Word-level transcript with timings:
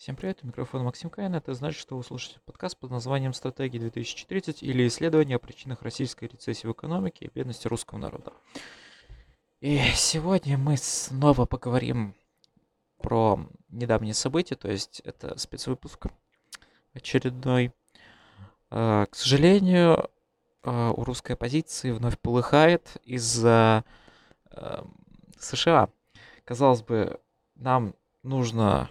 Всем 0.00 0.16
привет, 0.16 0.38
у 0.42 0.46
микрофона 0.46 0.84
Максим 0.84 1.10
Каин. 1.10 1.34
Это 1.34 1.52
значит, 1.52 1.78
что 1.78 1.94
вы 1.94 2.02
слушаете 2.02 2.40
подкаст 2.46 2.78
под 2.78 2.90
названием 2.90 3.34
«Стратегия 3.34 3.80
2030» 3.80 4.60
или 4.62 4.88
«Исследование 4.88 5.36
о 5.36 5.38
причинах 5.38 5.82
российской 5.82 6.24
рецессии 6.24 6.66
в 6.66 6.72
экономике 6.72 7.26
и 7.26 7.30
бедности 7.30 7.68
русского 7.68 7.98
народа». 7.98 8.32
И 9.60 9.78
сегодня 9.94 10.56
мы 10.56 10.78
снова 10.78 11.44
поговорим 11.44 12.14
про 12.96 13.46
недавние 13.68 14.14
события, 14.14 14.54
то 14.54 14.70
есть 14.70 15.00
это 15.00 15.38
спецвыпуск 15.38 16.06
очередной. 16.94 17.74
А, 18.70 19.04
к 19.04 19.14
сожалению, 19.14 20.08
а, 20.62 20.92
у 20.92 21.04
русской 21.04 21.32
оппозиции 21.32 21.90
вновь 21.90 22.18
полыхает 22.18 22.96
из-за 23.04 23.84
а, 24.46 24.86
США. 25.38 25.90
Казалось 26.44 26.80
бы, 26.80 27.20
нам 27.54 27.94
нужно 28.22 28.88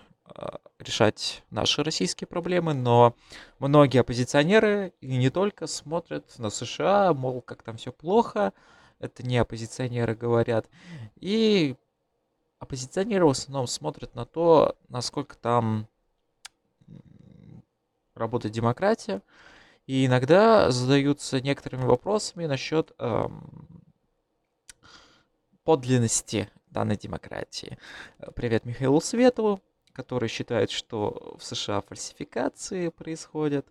решать 0.80 1.44
наши 1.52 1.84
российские 1.84 2.28
проблемы, 2.28 2.74
но 2.74 3.16
многие 3.60 4.00
оппозиционеры, 4.00 4.94
и 5.02 5.18
не 5.18 5.30
только, 5.30 5.68
смотрят 5.68 6.40
на 6.40 6.50
США, 6.50 7.14
мол, 7.14 7.42
как 7.42 7.64
там 7.64 7.78
все 7.78 7.92
плохо, 7.92 8.54
это 9.00 9.24
не 9.24 9.38
оппозиционеры 9.38 10.16
говорят, 10.16 10.68
и 11.16 11.76
оппозиционеры 12.60 13.26
в 13.26 13.30
основном 13.30 13.68
смотрят 13.68 14.16
на 14.16 14.26
то, 14.26 14.78
насколько 14.88 15.38
там 15.38 15.88
работает 18.16 18.54
демократия, 18.54 19.22
и 19.86 20.06
иногда 20.06 20.72
задаются 20.72 21.42
некоторыми 21.42 21.84
вопросами 21.84 22.46
насчет 22.46 22.94
эм, 23.00 23.84
подлинности 25.64 26.50
данной 26.68 26.98
демократии. 26.98 27.78
Привет 28.36 28.66
Михаилу 28.66 29.02
Светову, 29.02 29.62
который 30.00 30.30
считает, 30.30 30.72
что 30.72 31.36
в 31.38 31.44
США 31.44 31.82
фальсификации 31.82 32.88
происходят, 32.88 33.68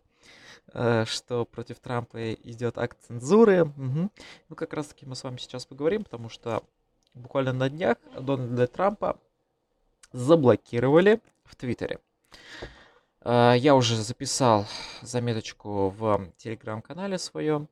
э, 0.75 1.07
что 1.07 1.47
против 1.47 1.81
Трампа 1.81 2.35
идет 2.35 2.77
акт 2.77 2.99
цензуры. 3.07 3.65
Угу. 3.65 4.11
Ну, 4.51 4.55
как 4.55 4.75
раз 4.75 4.89
таки 4.89 5.07
мы 5.07 5.17
с 5.17 5.25
вами 5.25 5.39
сейчас 5.39 5.65
поговорим, 5.65 6.05
потому 6.05 6.29
что 6.29 6.63
буквально 7.15 7.55
на 7.55 7.71
днях 7.71 7.97
Дональда 8.21 8.67
Трампа 8.67 9.19
заблокировали 10.13 11.23
в 11.45 11.57
Твиттере. 11.57 11.99
Э, 13.23 13.55
я 13.57 13.75
уже 13.75 13.97
записал 13.97 14.67
заметочку 15.01 15.89
в 15.97 16.31
телеграм-канале 16.37 17.17
своем 17.17 17.71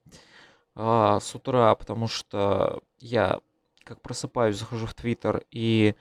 э, 0.76 1.18
с 1.20 1.34
утра, 1.34 1.74
потому 1.74 2.08
что 2.08 2.82
я 3.00 3.38
как 3.84 4.00
просыпаюсь, 4.00 4.56
захожу 4.56 4.86
в 4.86 4.94
Твиттер 4.94 5.44
и 5.50 5.94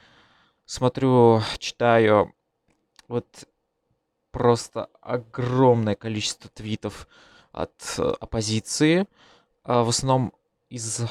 смотрю, 0.66 1.42
читаю 1.60 2.35
вот 3.08 3.48
просто 4.32 4.90
огромное 5.02 5.96
количество 5.96 6.50
твитов 6.50 7.08
от 7.52 7.96
э, 7.98 8.04
оппозиции, 8.20 9.08
а, 9.64 9.84
в 9.84 9.90
основном 9.90 10.34
из 10.70 11.04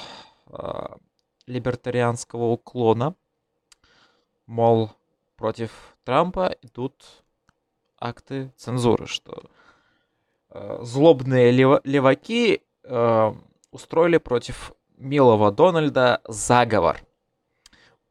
а, 0.47 0.99
либертарианского 1.47 2.45
уклона, 2.45 3.15
мол, 4.47 4.91
против 5.37 5.97
Трампа 6.05 6.55
идут 6.61 7.25
акты 7.99 8.53
цензуры, 8.57 9.07
что 9.07 9.45
э, 10.51 10.79
злобные 10.83 11.51
леваки 11.51 12.63
э, 12.83 13.35
устроили 13.71 14.19
против 14.19 14.73
милого 14.99 15.51
Дональда 15.51 16.21
заговор– 16.29 17.01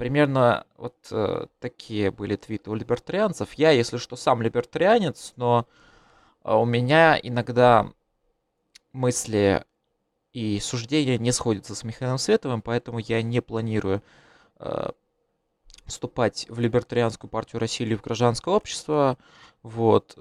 Примерно 0.03 0.65
вот 0.75 0.97
э, 1.11 1.45
такие 1.61 2.11
были 2.11 2.35
твиты 2.35 2.69
у 2.69 2.75
либертарианцев. 2.75 3.53
Я, 3.53 3.71
если 3.71 3.95
что, 3.95 4.17
сам 4.17 4.41
либертарианец, 4.41 5.31
но 5.37 5.65
э, 6.43 6.53
у 6.53 6.65
меня 6.65 7.17
иногда 7.23 7.89
мысли 8.91 9.63
и 10.33 10.59
суждения 10.59 11.17
не 11.17 11.31
сходятся 11.31 11.73
с 11.73 11.85
Михаилом 11.85 12.17
Световым, 12.17 12.61
поэтому 12.61 12.99
я 12.99 13.21
не 13.21 13.41
планирую 13.41 14.03
э, 14.59 14.89
вступать 15.85 16.47
в 16.49 16.59
либертарианскую 16.59 17.29
партию 17.31 17.61
России 17.61 17.85
или 17.85 17.95
в 17.95 18.01
гражданское 18.01 18.53
общество. 18.53 19.17
Вот. 19.61 20.17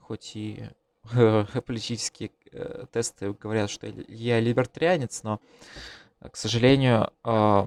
Хоть 0.00 0.36
и 0.36 0.68
э, 1.14 1.46
политические 1.66 2.30
э, 2.52 2.84
тесты 2.92 3.32
говорят, 3.32 3.70
что 3.70 3.86
я 3.86 4.38
либертарианец, 4.38 5.22
но, 5.22 5.40
к 6.20 6.36
сожалению, 6.36 7.10
э, 7.24 7.66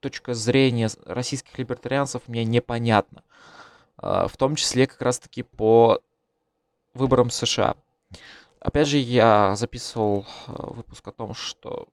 точка 0.00 0.34
зрения 0.34 0.88
российских 1.04 1.58
либертарианцев 1.58 2.22
мне 2.26 2.44
непонятна. 2.44 3.22
В 3.96 4.32
том 4.36 4.54
числе 4.54 4.86
как 4.86 5.02
раз-таки 5.02 5.42
по 5.42 6.00
выборам 6.94 7.30
США. 7.30 7.76
Опять 8.60 8.88
же, 8.88 8.98
я 8.98 9.54
записывал 9.56 10.26
а, 10.46 10.72
выпуск 10.72 11.06
о 11.06 11.12
том, 11.12 11.34
что 11.34 11.88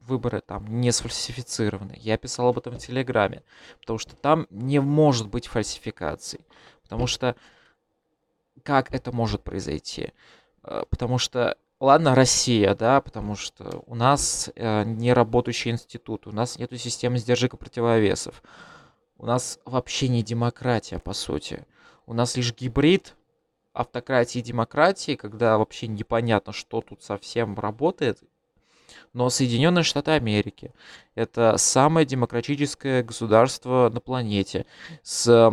выборы 0.00 0.42
там 0.42 0.80
не 0.80 0.92
сфальсифицированы. 0.92 1.96
Я 1.98 2.18
писал 2.18 2.48
об 2.48 2.58
этом 2.58 2.74
в 2.74 2.78
Телеграме, 2.78 3.42
потому 3.80 3.98
что 3.98 4.14
там 4.14 4.46
не 4.50 4.80
может 4.80 5.28
быть 5.28 5.46
фальсификаций. 5.46 6.40
Потому 6.82 7.06
что 7.06 7.36
как 8.62 8.94
это 8.94 9.12
может 9.12 9.42
произойти? 9.42 10.12
А, 10.62 10.84
потому 10.84 11.16
что 11.16 11.56
Ладно, 11.84 12.14
Россия, 12.14 12.74
да, 12.74 13.02
потому 13.02 13.36
что 13.36 13.84
у 13.86 13.94
нас 13.94 14.50
э, 14.56 14.84
не 14.84 15.12
работающий 15.12 15.70
институт, 15.70 16.26
у 16.26 16.32
нас 16.32 16.58
нет 16.58 16.72
системы 16.80 17.18
сдержек 17.18 17.52
и 17.52 17.56
противовесов. 17.58 18.42
У 19.18 19.26
нас 19.26 19.60
вообще 19.66 20.08
не 20.08 20.22
демократия, 20.22 20.98
по 20.98 21.12
сути. 21.12 21.66
У 22.06 22.14
нас 22.14 22.38
лишь 22.38 22.54
гибрид 22.54 23.16
автократии 23.74 24.38
и 24.38 24.42
демократии, 24.42 25.14
когда 25.14 25.58
вообще 25.58 25.86
непонятно, 25.86 26.54
что 26.54 26.80
тут 26.80 27.02
совсем 27.02 27.54
работает. 27.60 28.18
Но 29.12 29.28
Соединенные 29.28 29.82
Штаты 29.82 30.12
Америки— 30.12 30.72
это 31.14 31.58
самое 31.58 32.06
демократическое 32.06 33.02
государство 33.02 33.90
на 33.92 34.00
планете 34.00 34.64
с 35.02 35.52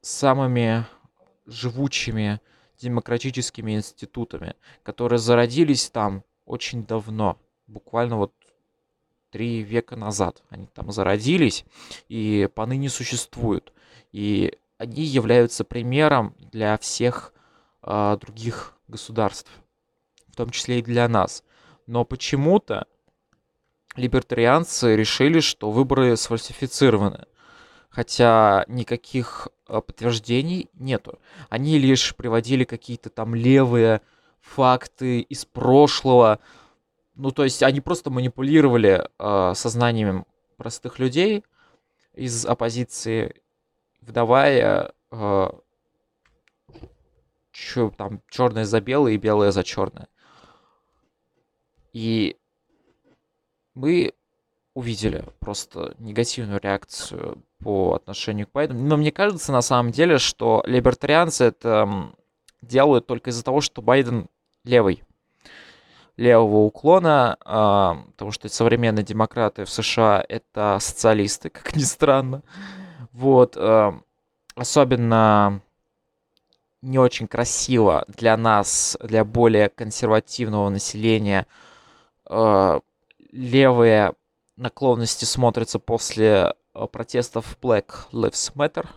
самыми 0.00 0.86
живучими 1.44 2.40
демократическими 2.86 3.76
институтами, 3.76 4.54
которые 4.82 5.18
зародились 5.18 5.90
там 5.90 6.22
очень 6.44 6.86
давно, 6.86 7.38
буквально 7.66 8.16
вот 8.16 8.32
три 9.30 9.62
века 9.62 9.96
назад. 9.96 10.42
Они 10.48 10.66
там 10.66 10.92
зародились 10.92 11.64
и 12.08 12.48
поныне 12.54 12.88
существуют. 12.88 13.72
И 14.12 14.56
они 14.78 15.02
являются 15.02 15.64
примером 15.64 16.34
для 16.38 16.78
всех 16.78 17.34
э, 17.82 18.16
других 18.20 18.74
государств, 18.88 19.50
в 20.28 20.36
том 20.36 20.50
числе 20.50 20.78
и 20.78 20.82
для 20.82 21.08
нас. 21.08 21.42
Но 21.86 22.04
почему-то 22.04 22.86
либертарианцы 23.96 24.96
решили, 24.96 25.40
что 25.40 25.70
выборы 25.70 26.16
сфальсифицированы 26.16 27.26
хотя 27.96 28.66
никаких 28.68 29.48
э, 29.68 29.80
подтверждений 29.80 30.68
нету. 30.74 31.18
Они 31.48 31.78
лишь 31.78 32.14
приводили 32.14 32.64
какие-то 32.64 33.08
там 33.08 33.34
левые 33.34 34.02
факты 34.42 35.20
из 35.20 35.46
прошлого. 35.46 36.40
Ну, 37.14 37.30
то 37.30 37.42
есть 37.42 37.62
они 37.62 37.80
просто 37.80 38.10
манипулировали 38.10 39.08
э, 39.18 39.54
сознанием 39.54 40.26
простых 40.58 40.98
людей 40.98 41.42
из 42.12 42.44
оппозиции, 42.44 43.40
выдавая 44.02 44.92
э, 45.10 45.48
чё, 47.50 47.90
там 47.96 48.20
черное 48.28 48.66
за 48.66 48.82
белое 48.82 49.12
и 49.12 49.16
белое 49.16 49.52
за 49.52 49.64
черное. 49.64 50.08
И 51.94 52.36
мы 53.72 54.12
увидели 54.76 55.24
просто 55.40 55.94
негативную 55.98 56.60
реакцию 56.60 57.42
по 57.64 57.94
отношению 57.94 58.46
к 58.46 58.52
Байдену. 58.52 58.84
Но 58.84 58.98
мне 58.98 59.10
кажется, 59.10 59.50
на 59.50 59.62
самом 59.62 59.90
деле, 59.90 60.18
что 60.18 60.62
либертарианцы 60.66 61.44
это 61.44 62.12
делают 62.60 63.06
только 63.06 63.30
из-за 63.30 63.42
того, 63.42 63.62
что 63.62 63.80
Байден 63.80 64.28
левый 64.64 65.02
левого 66.18 66.58
уклона, 66.58 67.38
э, 67.40 68.10
потому 68.12 68.32
что 68.32 68.50
современные 68.50 69.02
демократы 69.02 69.64
в 69.64 69.70
США 69.70 70.22
это 70.28 70.76
социалисты, 70.78 71.48
как 71.50 71.74
ни 71.74 71.80
странно. 71.80 72.42
Вот, 73.12 73.56
э, 73.56 73.92
особенно 74.56 75.62
не 76.82 76.98
очень 76.98 77.28
красиво 77.28 78.04
для 78.08 78.36
нас, 78.36 78.98
для 79.02 79.24
более 79.24 79.70
консервативного 79.70 80.68
населения, 80.68 81.46
э, 82.28 82.80
левые 83.32 84.12
наклонности 84.56 85.24
смотрятся 85.24 85.78
после 85.78 86.54
э, 86.74 86.86
протестов 86.86 87.58
Black 87.60 88.10
Lives 88.12 88.52
Matter. 88.54 88.88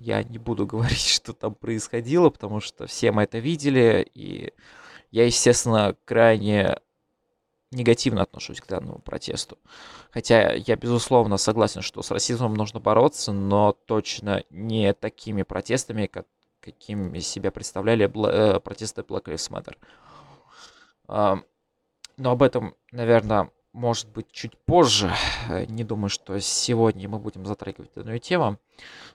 Я 0.00 0.24
не 0.24 0.38
буду 0.38 0.66
говорить, 0.68 1.06
что 1.06 1.32
там 1.32 1.54
происходило, 1.54 2.30
потому 2.30 2.60
что 2.60 2.86
все 2.86 3.12
мы 3.12 3.24
это 3.24 3.38
видели, 3.38 4.08
и 4.14 4.52
я, 5.10 5.26
естественно, 5.26 5.96
крайне 6.04 6.78
негативно 7.70 8.22
отношусь 8.22 8.60
к 8.60 8.66
данному 8.66 8.98
протесту. 8.98 9.58
Хотя 10.10 10.52
я, 10.54 10.76
безусловно, 10.76 11.36
согласен, 11.36 11.82
что 11.82 12.02
с 12.02 12.10
расизмом 12.10 12.54
нужно 12.54 12.80
бороться, 12.80 13.32
но 13.32 13.72
точно 13.72 14.42
не 14.50 14.92
такими 14.92 15.42
протестами, 15.42 16.06
как, 16.06 16.26
какими 16.60 17.20
себя 17.20 17.52
представляли 17.52 18.06
бла- 18.06 18.56
э, 18.56 18.60
протесты 18.60 19.02
Black 19.02 19.24
Lives 19.24 19.50
Matter. 21.06 21.42
Э, 22.20 22.22
но 22.22 22.30
об 22.32 22.42
этом, 22.42 22.74
наверное, 22.92 23.50
может 23.72 24.08
быть, 24.08 24.30
чуть 24.30 24.56
позже. 24.58 25.12
Не 25.68 25.84
думаю, 25.84 26.10
что 26.10 26.38
сегодня 26.40 27.08
мы 27.08 27.18
будем 27.18 27.46
затрагивать 27.46 27.92
данную 27.94 28.20
тему. 28.20 28.58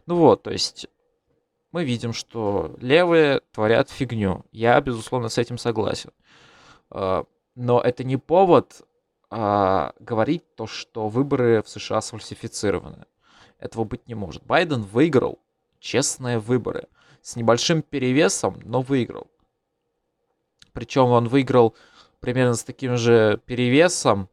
Ну 0.05 0.15
вот, 0.15 0.43
то 0.43 0.51
есть 0.51 0.87
мы 1.71 1.83
видим, 1.83 2.13
что 2.13 2.75
левые 2.79 3.41
творят 3.51 3.89
фигню. 3.89 4.45
Я, 4.51 4.79
безусловно, 4.81 5.29
с 5.29 5.37
этим 5.37 5.57
согласен. 5.57 6.11
А, 6.89 7.25
но 7.55 7.81
это 7.81 8.03
не 8.03 8.17
повод 8.17 8.81
а, 9.29 9.93
говорить 9.99 10.43
то, 10.55 10.67
что 10.67 11.09
выборы 11.09 11.61
в 11.61 11.69
США 11.69 12.01
сфальсифицированы. 12.01 13.05
Этого 13.59 13.83
быть 13.83 14.07
не 14.07 14.15
может. 14.15 14.43
Байден 14.45 14.83
выиграл 14.83 15.39
честные 15.79 16.39
выборы. 16.39 16.87
С 17.21 17.35
небольшим 17.35 17.81
перевесом, 17.81 18.59
но 18.63 18.81
выиграл. 18.81 19.27
Причем 20.73 21.05
он 21.05 21.27
выиграл 21.27 21.75
примерно 22.25 22.55
с 22.55 22.63
таким 22.63 22.97
же 22.97 23.39
перевесом, 23.45 24.29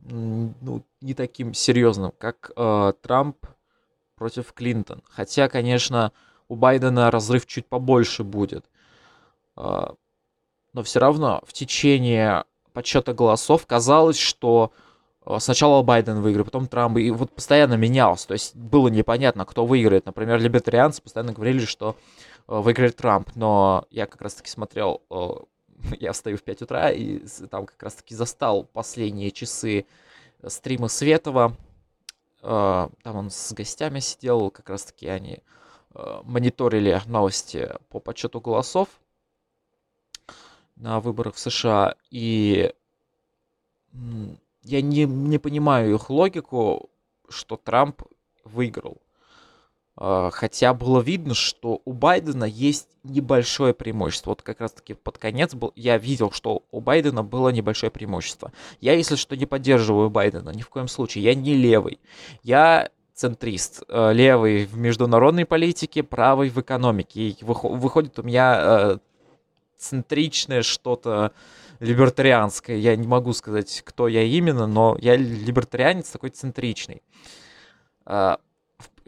ну, 0.00 0.82
не 1.02 1.12
таким 1.12 1.52
серьезным, 1.52 2.12
как 2.18 2.50
э, 2.56 2.92
Трамп 3.02 3.36
против 4.14 4.54
Клинтон. 4.54 5.02
Хотя, 5.04 5.50
конечно, 5.50 6.12
у 6.48 6.56
Байдена 6.56 7.10
разрыв 7.10 7.44
чуть 7.44 7.66
побольше 7.66 8.24
будет. 8.24 8.70
Э, 9.58 9.88
но 10.72 10.82
все 10.82 10.98
равно 10.98 11.42
в 11.46 11.52
течение 11.52 12.44
подсчета 12.72 13.12
голосов 13.12 13.66
казалось, 13.66 14.18
что 14.18 14.72
э, 15.26 15.36
сначала 15.40 15.82
Байден 15.82 16.22
выиграет, 16.22 16.46
потом 16.46 16.68
Трамп, 16.68 16.96
и 16.96 17.10
вот 17.10 17.34
постоянно 17.34 17.74
менялся. 17.74 18.28
То 18.28 18.32
есть 18.32 18.56
было 18.56 18.88
непонятно, 18.88 19.44
кто 19.44 19.66
выиграет. 19.66 20.06
Например, 20.06 20.40
либертарианцы 20.40 21.02
постоянно 21.02 21.34
говорили, 21.34 21.66
что 21.66 21.96
э, 22.48 22.58
выиграет 22.58 22.96
Трамп, 22.96 23.28
но 23.34 23.84
я 23.90 24.06
как 24.06 24.22
раз-таки 24.22 24.48
смотрел 24.48 25.02
э, 25.10 25.28
я 26.00 26.12
встаю 26.12 26.36
в 26.36 26.42
5 26.42 26.62
утра 26.62 26.90
и 26.90 27.20
там 27.50 27.66
как 27.66 27.82
раз-таки 27.82 28.14
застал 28.14 28.64
последние 28.64 29.30
часы 29.30 29.86
стрима 30.46 30.88
Светова. 30.88 31.56
А, 32.42 32.90
там 33.02 33.16
он 33.16 33.30
с 33.30 33.52
гостями 33.52 34.00
сидел, 34.00 34.50
как 34.50 34.68
раз-таки 34.70 35.08
они 35.08 35.42
а, 35.94 36.22
мониторили 36.24 37.00
новости 37.06 37.70
по 37.88 38.00
подсчету 38.00 38.40
голосов 38.40 38.88
на 40.76 41.00
выборах 41.00 41.34
в 41.34 41.38
США. 41.38 41.94
И 42.10 42.72
я 44.62 44.82
не, 44.82 45.04
не 45.04 45.38
понимаю 45.38 45.94
их 45.94 46.10
логику, 46.10 46.90
что 47.28 47.56
Трамп 47.56 48.02
выиграл. 48.44 49.02
А, 50.00 50.30
хотя 50.30 50.72
было 50.74 51.00
видно, 51.00 51.34
что 51.34 51.82
у 51.84 51.92
Байдена 51.92 52.44
есть 52.44 52.88
небольшое 53.02 53.74
преимущество. 53.74 54.30
Вот 54.30 54.42
как 54.42 54.60
раз-таки 54.60 54.94
под 54.94 55.18
конец 55.18 55.54
был, 55.54 55.72
я 55.74 55.98
видел, 55.98 56.30
что 56.30 56.62
у 56.70 56.80
Байдена 56.80 57.24
было 57.24 57.48
небольшое 57.48 57.90
преимущество. 57.90 58.52
Я, 58.80 58.94
если 58.94 59.16
что, 59.16 59.36
не 59.36 59.46
поддерживаю 59.46 60.08
Байдена, 60.08 60.50
ни 60.50 60.62
в 60.62 60.68
коем 60.68 60.86
случае. 60.86 61.24
Я 61.24 61.34
не 61.34 61.54
левый. 61.54 61.98
Я 62.44 62.90
центрист. 63.14 63.82
Э, 63.88 64.12
левый 64.12 64.66
в 64.66 64.76
международной 64.78 65.44
политике, 65.44 66.04
правый 66.04 66.50
в 66.50 66.60
экономике. 66.60 67.30
И 67.30 67.36
выходит 67.42 68.20
у 68.20 68.22
меня 68.22 68.58
э, 68.60 68.98
центричное 69.76 70.62
что-то 70.62 71.32
либертарианское. 71.80 72.76
Я 72.76 72.94
не 72.94 73.08
могу 73.08 73.32
сказать, 73.32 73.82
кто 73.84 74.06
я 74.06 74.22
именно, 74.22 74.68
но 74.68 74.96
я 75.00 75.16
либертарианец 75.16 76.10
такой 76.10 76.30
центричный. 76.30 77.02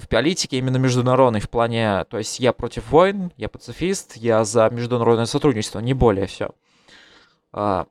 В 0.00 0.08
политике 0.08 0.58
именно 0.58 0.78
международной, 0.78 1.40
в 1.40 1.50
плане, 1.50 2.04
то 2.04 2.16
есть 2.16 2.40
я 2.40 2.52
против 2.52 2.90
войн, 2.90 3.32
я 3.36 3.48
пацифист, 3.50 4.16
я 4.16 4.44
за 4.44 4.70
международное 4.70 5.26
сотрудничество, 5.26 5.78
не 5.80 5.92
более 5.92 6.26
все. 6.26 6.50
А, 7.52 7.86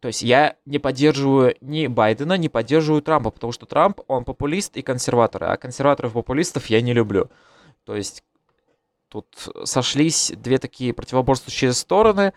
то 0.00 0.08
есть 0.08 0.22
я 0.22 0.56
не 0.64 0.78
поддерживаю 0.78 1.56
ни 1.60 1.86
Байдена, 1.88 2.38
не 2.38 2.48
поддерживаю 2.48 3.02
Трампа, 3.02 3.30
потому 3.30 3.52
что 3.52 3.66
Трамп, 3.66 4.00
он 4.06 4.24
популист 4.24 4.76
и 4.78 4.82
консерватор, 4.82 5.44
а 5.44 5.56
консерваторов 5.58 6.12
и 6.12 6.14
популистов 6.14 6.66
я 6.66 6.80
не 6.80 6.94
люблю. 6.94 7.30
То 7.84 7.94
есть 7.94 8.24
тут 9.08 9.26
сошлись 9.64 10.32
две 10.36 10.58
такие 10.58 10.94
противоборствующие 10.94 11.72
стороны, 11.72 12.32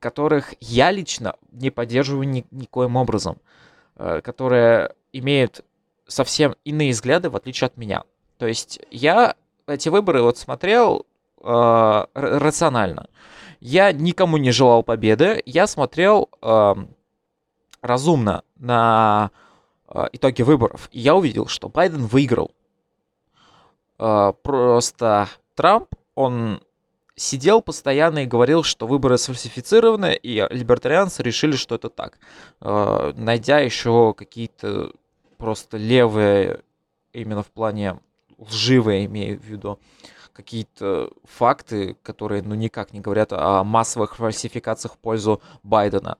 которых 0.00 0.54
я 0.60 0.90
лично 0.90 1.36
не 1.50 1.70
поддерживаю 1.70 2.28
ни, 2.28 2.46
никоим 2.50 2.96
образом, 2.96 3.38
э, 3.96 4.20
которые 4.22 4.94
имеют 5.12 5.64
совсем 6.06 6.54
иные 6.64 6.92
взгляды, 6.92 7.30
в 7.30 7.36
отличие 7.36 7.66
от 7.66 7.76
меня. 7.76 8.04
То 8.38 8.46
есть 8.46 8.80
я 8.90 9.34
эти 9.66 9.88
выборы 9.88 10.22
вот 10.22 10.38
смотрел 10.38 11.06
э, 11.42 12.04
рационально. 12.14 13.08
Я 13.60 13.92
никому 13.92 14.36
не 14.36 14.50
желал 14.50 14.82
победы, 14.82 15.42
я 15.46 15.66
смотрел 15.66 16.28
э, 16.40 16.74
разумно 17.82 18.42
на 18.56 19.30
э, 19.88 20.04
итоги 20.12 20.42
выборов. 20.42 20.88
И 20.92 21.00
я 21.00 21.14
увидел, 21.14 21.46
что 21.46 21.68
Байден 21.68 22.06
выиграл. 22.06 22.52
Э, 23.98 24.32
просто 24.42 25.28
Трамп, 25.54 25.88
он 26.14 26.60
сидел 27.16 27.62
постоянно 27.62 28.20
и 28.20 28.26
говорил, 28.26 28.62
что 28.62 28.86
выборы 28.86 29.18
сфальсифицированы, 29.18 30.14
и 30.14 30.46
либертарианцы 30.50 31.22
решили, 31.22 31.56
что 31.56 31.74
это 31.74 31.88
так, 31.88 32.18
э, 32.60 33.12
найдя 33.16 33.58
еще 33.58 34.14
какие-то 34.14 34.92
просто 35.38 35.76
левые, 35.76 36.62
именно 37.12 37.42
в 37.42 37.48
плане 37.48 38.00
лживые, 38.38 39.06
имею 39.06 39.38
в 39.38 39.44
виду, 39.44 39.78
какие-то 40.32 41.10
факты, 41.24 41.96
которые 42.02 42.42
ну 42.42 42.54
никак 42.54 42.92
не 42.92 43.00
говорят 43.00 43.32
о 43.32 43.64
массовых 43.64 44.16
фальсификациях 44.16 44.94
в 44.94 44.98
пользу 44.98 45.40
Байдена. 45.62 46.18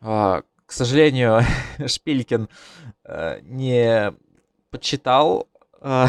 А, 0.00 0.42
к 0.66 0.72
сожалению, 0.72 1.40
Шпилькин 1.86 2.48
э, 3.04 3.40
не 3.42 4.14
подсчитал 4.70 5.48
э, 5.80 6.06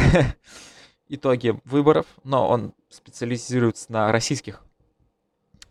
итоги 1.08 1.60
выборов, 1.64 2.06
но 2.22 2.48
он 2.48 2.74
специализируется 2.90 3.90
на 3.90 4.12
российских 4.12 4.62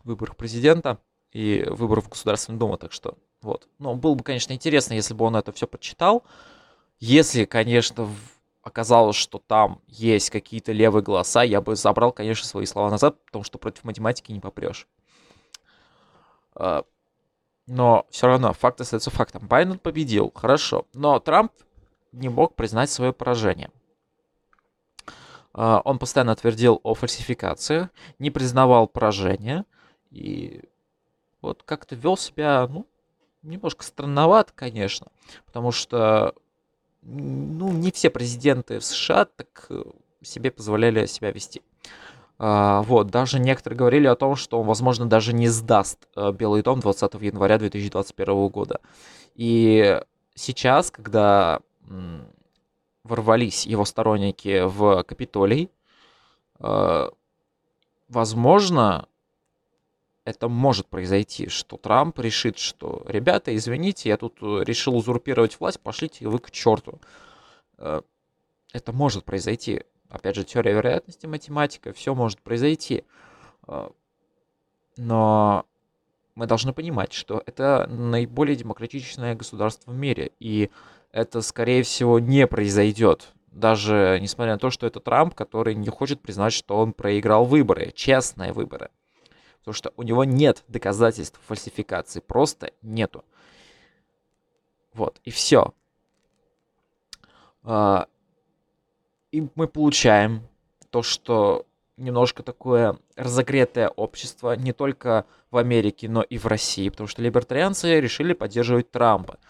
выборах 0.04 0.36
президента 0.36 0.98
и 1.32 1.64
выборах 1.68 2.04
в 2.04 2.08
Государственную 2.10 2.60
Думу, 2.60 2.76
так 2.76 2.92
что 2.92 3.16
вот. 3.42 3.68
Ну, 3.78 3.94
было 3.94 4.14
бы, 4.14 4.24
конечно, 4.24 4.52
интересно, 4.52 4.94
если 4.94 5.14
бы 5.14 5.24
он 5.24 5.36
это 5.36 5.52
все 5.52 5.66
почитал. 5.66 6.24
Если, 6.98 7.44
конечно, 7.44 8.08
оказалось, 8.62 9.16
что 9.16 9.38
там 9.38 9.80
есть 9.86 10.30
какие-то 10.30 10.72
левые 10.72 11.02
голоса, 11.02 11.42
я 11.42 11.60
бы 11.60 11.76
забрал, 11.76 12.12
конечно, 12.12 12.46
свои 12.46 12.66
слова 12.66 12.90
назад, 12.90 13.22
потому 13.26 13.44
что 13.44 13.58
против 13.58 13.84
математики 13.84 14.32
не 14.32 14.40
попрешь. 14.40 14.88
А, 16.54 16.84
но 17.66 18.06
все 18.10 18.26
равно 18.26 18.52
факт 18.52 18.80
остается 18.80 19.10
фактом. 19.10 19.46
Байден 19.46 19.78
победил, 19.78 20.32
хорошо. 20.34 20.86
Но 20.94 21.18
Трамп 21.20 21.52
не 22.12 22.28
мог 22.28 22.54
признать 22.54 22.90
свое 22.90 23.12
поражение. 23.12 23.70
А, 25.52 25.80
он 25.84 25.98
постоянно 25.98 26.34
твердил 26.34 26.80
о 26.82 26.94
фальсификациях, 26.94 27.90
не 28.18 28.30
признавал 28.30 28.88
поражение 28.88 29.64
и 30.10 30.62
вот 31.40 31.62
как-то 31.62 31.94
вел 31.94 32.16
себя, 32.16 32.66
ну, 32.68 32.86
немножко 33.46 33.84
странновато, 33.84 34.52
конечно, 34.54 35.08
потому 35.46 35.72
что 35.72 36.34
ну, 37.02 37.72
не 37.72 37.90
все 37.92 38.10
президенты 38.10 38.78
в 38.80 38.84
США 38.84 39.24
так 39.24 39.66
э, 39.70 39.82
себе 40.22 40.50
позволяли 40.50 41.06
себя 41.06 41.30
вести. 41.30 41.62
А, 42.38 42.82
вот, 42.82 43.08
даже 43.08 43.38
некоторые 43.38 43.78
говорили 43.78 44.06
о 44.06 44.16
том, 44.16 44.36
что 44.36 44.60
он, 44.60 44.66
возможно, 44.66 45.06
даже 45.06 45.32
не 45.32 45.48
сдаст 45.48 46.08
а, 46.14 46.32
Белый 46.32 46.62
дом 46.62 46.80
20 46.80 47.14
января 47.14 47.58
2021 47.58 48.48
года. 48.48 48.80
И 49.34 50.00
сейчас, 50.34 50.90
когда 50.90 51.60
ворвались 53.04 53.66
его 53.66 53.84
сторонники 53.84 54.62
в 54.64 55.04
Капитолий, 55.04 55.70
а, 56.58 57.10
возможно, 58.08 59.08
это 60.26 60.48
может 60.48 60.88
произойти, 60.88 61.48
что 61.48 61.76
Трамп 61.76 62.18
решит, 62.18 62.58
что, 62.58 63.04
ребята, 63.06 63.54
извините, 63.54 64.08
я 64.08 64.16
тут 64.16 64.38
э, 64.42 64.64
решил 64.64 64.96
узурпировать 64.96 65.58
власть, 65.60 65.78
пошлите 65.78 66.26
вы 66.26 66.40
к 66.40 66.50
черту. 66.50 67.00
Э, 67.78 68.02
это 68.72 68.92
может 68.92 69.24
произойти. 69.24 69.84
Опять 70.08 70.34
же, 70.34 70.42
теория 70.42 70.72
вероятности, 70.72 71.26
математика, 71.26 71.92
все 71.92 72.12
может 72.12 72.40
произойти. 72.42 73.04
Э, 73.68 73.88
но 74.96 75.64
мы 76.34 76.46
должны 76.46 76.72
понимать, 76.72 77.12
что 77.12 77.40
это 77.46 77.86
наиболее 77.88 78.56
демократичное 78.56 79.36
государство 79.36 79.92
в 79.92 79.96
мире, 79.96 80.32
и 80.40 80.70
это, 81.12 81.40
скорее 81.40 81.84
всего, 81.84 82.18
не 82.18 82.48
произойдет. 82.48 83.32
Даже 83.52 84.18
несмотря 84.20 84.54
на 84.54 84.58
то, 84.58 84.70
что 84.70 84.88
это 84.88 84.98
Трамп, 84.98 85.36
который 85.36 85.76
не 85.76 85.88
хочет 85.88 86.20
признать, 86.20 86.52
что 86.52 86.76
он 86.78 86.92
проиграл 86.92 87.44
выборы, 87.44 87.92
честные 87.94 88.52
выборы. 88.52 88.90
Потому 89.66 89.74
что 89.74 89.92
у 89.96 90.04
него 90.04 90.22
нет 90.22 90.62
доказательств 90.68 91.40
фальсификации. 91.44 92.20
Просто 92.20 92.70
нету. 92.82 93.24
Вот, 94.94 95.20
и 95.24 95.32
все. 95.32 95.74
А, 97.64 98.06
и 99.32 99.44
мы 99.56 99.66
получаем 99.66 100.46
то, 100.90 101.02
что 101.02 101.66
немножко 101.96 102.44
такое 102.44 102.96
разогретое 103.16 103.88
общество 103.88 104.54
не 104.54 104.72
только 104.72 105.26
в 105.50 105.56
Америке, 105.56 106.08
но 106.08 106.22
и 106.22 106.38
в 106.38 106.46
России, 106.46 106.88
потому 106.88 107.08
что 107.08 107.20
либертарианцы 107.20 107.98
решили 107.98 108.34
поддерживать 108.34 108.92
Трампа. 108.92 109.40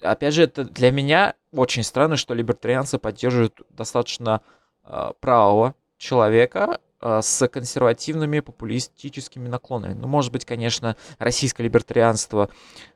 Опять 0.00 0.34
же, 0.34 0.44
это 0.44 0.62
для 0.62 0.92
меня 0.92 1.34
очень 1.50 1.82
странно, 1.82 2.16
что 2.16 2.34
либертарианцы 2.34 3.00
поддерживают 3.00 3.62
достаточно 3.70 4.42
э, 4.84 5.10
правого 5.18 5.74
человека 5.98 6.78
с 7.00 7.48
консервативными 7.48 8.40
популистическими 8.40 9.48
наклонами. 9.48 9.94
Ну, 9.94 10.06
может 10.06 10.32
быть, 10.32 10.44
конечно, 10.44 10.96
российское 11.18 11.62
либертарианство 11.62 12.50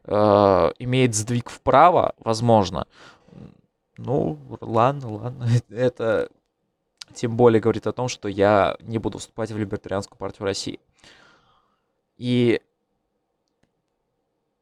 э, 0.05 0.13
имеет 0.79 1.15
сдвиг 1.15 1.49
вправо, 1.49 2.15
возможно. 2.19 2.87
Ну, 3.97 4.39
ладно, 4.61 5.13
ладно. 5.13 5.49
Это 5.71 6.29
тем 7.15 7.37
более 7.37 7.61
говорит 7.61 7.87
о 7.87 7.93
том, 7.93 8.09
что 8.09 8.29
я 8.29 8.77
не 8.81 8.99
буду 8.99 9.19
вступать 9.19 9.51
в 9.51 9.59
либертарианскую 9.59 10.19
партию 10.19 10.45
России. 10.45 10.81
И 12.17 12.61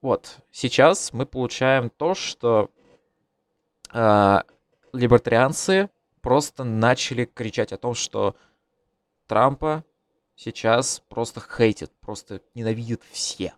вот, 0.00 0.38
сейчас 0.50 1.12
мы 1.12 1.26
получаем 1.26 1.90
то, 1.90 2.14
что 2.14 2.70
э, 3.92 4.38
либертарианцы 4.92 5.90
просто 6.20 6.64
начали 6.64 7.24
кричать 7.24 7.72
о 7.72 7.76
том, 7.76 7.94
что 7.94 8.36
Трампа 9.32 9.82
сейчас 10.36 11.02
просто 11.08 11.40
хейтит, 11.40 11.90
просто 12.02 12.42
ненавидит 12.54 13.00
все. 13.10 13.54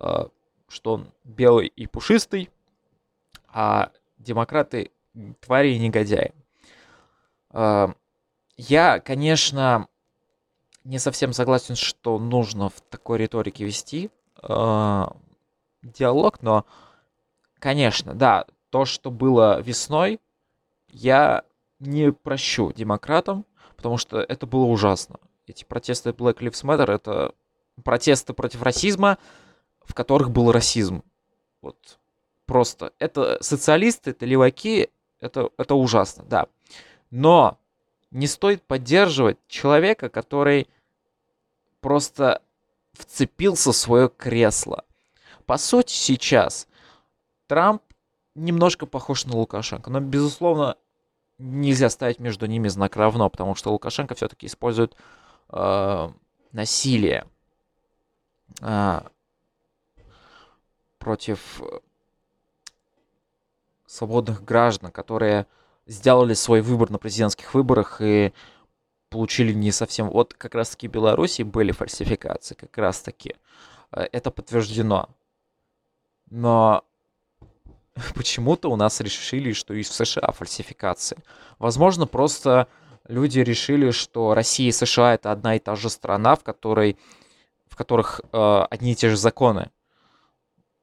Э, 0.00 0.28
что 0.68 0.94
он 0.94 1.12
белый 1.22 1.66
и 1.66 1.86
пушистый, 1.86 2.48
а 3.46 3.92
демократы 4.16 4.90
твари 5.42 5.74
и 5.74 5.78
негодяи. 5.78 6.32
Э, 7.50 7.88
я, 8.56 9.00
конечно, 9.00 9.86
не 10.82 10.98
совсем 10.98 11.34
согласен, 11.34 11.76
что 11.76 12.18
нужно 12.18 12.70
в 12.70 12.80
такой 12.80 13.18
риторике 13.18 13.66
вести. 13.66 14.10
Э, 14.42 15.08
диалог, 15.82 16.40
но, 16.40 16.64
конечно, 17.58 18.14
да, 18.14 18.46
то, 18.70 18.86
что 18.86 19.10
было 19.10 19.60
весной, 19.60 20.20
я 20.88 21.44
не 21.80 22.12
прощу 22.12 22.72
демократам, 22.72 23.44
потому 23.82 23.98
что 23.98 24.20
это 24.20 24.46
было 24.46 24.64
ужасно. 24.64 25.16
Эти 25.48 25.64
протесты 25.64 26.10
Black 26.10 26.38
Lives 26.38 26.62
Matter— 26.62 26.88
это 26.94 27.34
протесты 27.82 28.32
против 28.32 28.62
расизма, 28.62 29.18
в 29.80 29.92
которых 29.92 30.30
был 30.30 30.52
расизм. 30.52 31.02
Вот 31.60 31.98
просто. 32.46 32.92
Это 33.00 33.38
социалисты, 33.40 34.10
это 34.12 34.24
леваки, 34.24 34.88
это, 35.18 35.50
это 35.58 35.74
ужасно, 35.74 36.22
да. 36.22 36.46
Но 37.10 37.58
не 38.12 38.28
стоит 38.28 38.62
поддерживать 38.62 39.38
человека, 39.48 40.08
который 40.08 40.68
просто 41.80 42.40
вцепился 42.92 43.72
в 43.72 43.76
свое 43.76 44.08
кресло. 44.08 44.84
По 45.44 45.56
сути, 45.56 45.92
сейчас 45.92 46.68
Трамп 47.48 47.82
немножко 48.36 48.86
похож 48.86 49.24
на 49.24 49.34
Лукашенко, 49.34 49.90
но, 49.90 49.98
безусловно, 49.98 50.76
нельзя 51.38 51.90
ставить 51.90 52.18
между 52.18 52.46
ними 52.46 52.68
знак 52.68 52.96
равно, 52.96 53.28
потому 53.28 53.54
что 53.54 53.72
Лукашенко 53.72 54.14
все-таки 54.14 54.46
использует 54.46 54.96
э, 55.50 56.08
насилие 56.52 57.26
э, 58.60 59.00
против 60.98 61.60
свободных 63.86 64.44
граждан, 64.44 64.90
которые 64.90 65.46
сделали 65.86 66.34
свой 66.34 66.60
выбор 66.60 66.90
на 66.90 66.98
президентских 66.98 67.54
выборах 67.54 68.00
и 68.00 68.32
получили 69.10 69.52
не 69.52 69.72
совсем... 69.72 70.08
Вот 70.08 70.32
как 70.34 70.54
раз-таки 70.54 70.88
в 70.88 70.92
Беларуси 70.92 71.42
были 71.42 71.72
фальсификации, 71.72 72.54
как 72.54 72.76
раз-таки. 72.78 73.36
Э, 73.92 74.06
это 74.10 74.30
подтверждено. 74.30 75.10
Но 76.30 76.84
почему-то 78.14 78.70
у 78.70 78.76
нас 78.76 79.00
решили, 79.00 79.52
что 79.52 79.74
и 79.74 79.82
в 79.82 79.88
США 79.88 80.32
фальсификации. 80.32 81.18
Возможно, 81.58 82.06
просто 82.06 82.68
люди 83.08 83.40
решили, 83.40 83.90
что 83.90 84.34
Россия 84.34 84.68
и 84.68 84.72
США 84.72 85.14
это 85.14 85.32
одна 85.32 85.56
и 85.56 85.58
та 85.58 85.76
же 85.76 85.90
страна, 85.90 86.36
в 86.36 86.42
которой 86.42 86.96
в 87.68 87.76
которых 87.76 88.20
э, 88.32 88.66
одни 88.70 88.92
и 88.92 88.94
те 88.94 89.08
же 89.08 89.16
законы. 89.16 89.70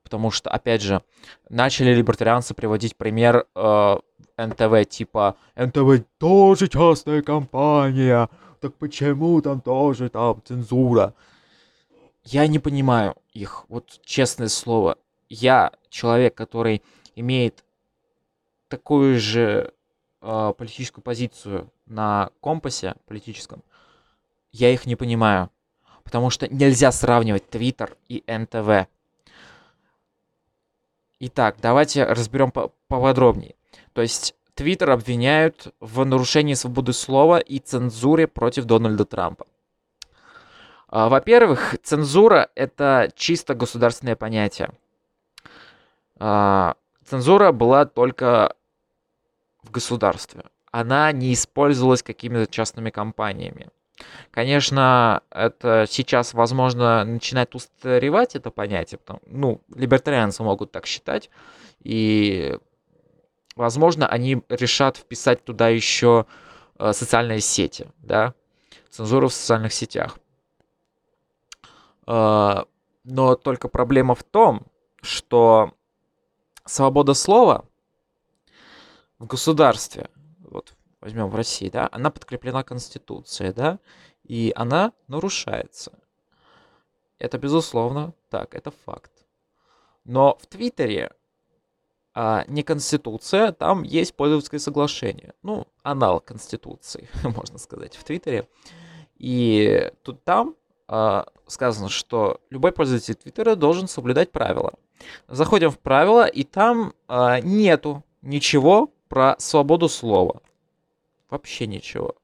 Потому 0.02 0.32
что, 0.32 0.50
опять 0.50 0.82
же, 0.82 1.04
начали 1.50 1.94
либертарианцы 1.94 2.56
приводить 2.56 2.98
пример 2.98 3.46
э, 3.54 3.98
НТВ, 4.38 4.90
типа 4.90 5.36
НТВ 5.56 6.06
тоже 6.18 6.68
частная 6.68 7.22
компания, 7.22 8.28
так 8.60 8.74
почему 8.76 9.40
там 9.42 9.62
тоже 9.62 10.10
там 10.10 10.42
цензура? 10.44 11.14
Я 12.24 12.48
не 12.48 12.58
понимаю 12.58 13.16
их, 13.34 13.66
вот 13.70 14.00
честное 14.04 14.48
слово 14.48 14.98
я 15.30 15.72
человек, 15.90 16.36
который 16.36 16.82
имеет 17.20 17.64
такую 18.70 19.20
же 19.20 19.74
э, 20.22 20.54
политическую 20.58 21.04
позицию 21.04 21.72
на 21.86 22.32
компасе 22.40 22.96
политическом, 23.06 23.64
я 24.52 24.72
их 24.72 24.86
не 24.86 24.96
понимаю. 24.96 25.50
Потому 26.04 26.30
что 26.30 26.48
нельзя 26.48 26.92
сравнивать 26.92 27.50
Твиттер 27.50 27.96
и 28.08 28.24
НТВ. 28.26 28.88
Итак, 31.20 31.58
давайте 31.62 32.06
разберем 32.06 32.52
по 32.52 32.72
поподробнее. 32.88 33.56
То 33.94 34.02
есть 34.02 34.36
Твиттер 34.56 34.92
обвиняют 34.92 35.74
в 35.80 36.04
нарушении 36.06 36.54
свободы 36.54 36.94
слова 36.94 37.40
и 37.40 37.60
цензуре 37.60 38.28
против 38.28 38.66
Дональда 38.66 39.06
Трампа. 39.06 39.46
Во-первых, 40.88 41.76
цензура 41.84 42.50
это 42.56 43.12
чисто 43.16 43.54
государственное 43.54 44.16
понятие. 44.16 44.72
Цензура 47.10 47.52
была 47.52 47.86
только 47.86 48.56
в 49.64 49.72
государстве. 49.72 50.44
Она 50.72 51.12
не 51.12 51.34
использовалась 51.34 52.04
какими-то 52.04 52.52
частными 52.52 52.92
компаниями. 52.92 53.70
Конечно, 54.30 55.24
это 55.32 55.88
сейчас, 55.90 56.36
возможно, 56.36 57.04
начинает 57.04 57.56
устаревать 57.56 58.36
это 58.36 58.52
понятие. 58.52 59.00
Потому, 59.00 59.22
ну, 59.26 59.62
либертарианцы 59.74 60.44
могут 60.44 60.72
так 60.72 60.86
считать. 60.86 61.32
И, 61.80 62.56
возможно, 63.56 64.08
они 64.08 64.44
решат 64.48 64.98
вписать 64.98 65.44
туда 65.44 65.68
еще 65.70 66.28
э, 66.78 66.94
социальные 66.94 67.40
сети, 67.40 67.88
да, 67.98 68.36
цензуру 68.92 69.30
в 69.30 69.34
социальных 69.34 69.74
сетях. 69.74 70.20
Э, 72.06 72.66
но 73.04 73.36
только 73.36 73.68
проблема 73.68 74.14
в 74.14 74.22
том, 74.22 74.68
что 75.02 75.74
свобода 76.70 77.14
слова 77.14 77.66
в 79.18 79.26
государстве, 79.26 80.10
вот 80.40 80.74
возьмем 81.02 81.28
в 81.30 81.36
России, 81.36 81.70
да, 81.70 81.90
она 81.92 82.12
подкреплена 82.12 82.64
Конституцией, 82.64 83.54
да, 83.54 83.80
и 84.24 84.54
она 84.56 84.94
нарушается. 85.08 85.92
Это 87.18 87.38
безусловно 87.38 88.14
так, 88.30 88.54
это 88.56 88.72
факт. 88.86 89.12
Но 90.06 90.38
в 90.40 90.46
Твиттере 90.46 91.12
а, 92.14 92.46
не 92.48 92.64
Конституция, 92.64 93.52
там 93.52 93.84
есть 93.84 94.16
пользовательское 94.16 94.60
соглашение. 94.60 95.34
Ну, 95.42 95.68
аналог 95.84 96.26
Конституции, 96.26 97.10
можно 97.24 97.58
сказать, 97.58 97.96
в 97.96 98.04
Твиттере. 98.04 98.48
И 99.16 99.92
тут 100.04 100.24
там 100.24 100.56
сказано, 101.46 101.90
что 101.90 102.42
любой 102.50 102.72
пользователь 102.72 103.16
Твиттера 103.16 103.56
должен 103.56 103.88
соблюдать 103.88 104.32
правила. 104.32 104.74
Заходим 105.28 105.70
в 105.70 105.80
правила, 105.80 106.26
и 106.26 106.44
там 106.44 106.94
э, 107.08 107.40
нету 107.42 108.04
ничего 108.22 108.92
про 109.08 109.36
свободу 109.40 109.88
слова. 109.88 110.42
Вообще 111.30 111.68
ничего. 111.68 112.16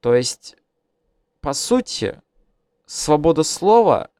То 0.00 0.14
есть, 0.14 0.56
по 1.40 1.52
сути, 1.52 2.20
свобода 2.86 3.44
слова 3.44 4.10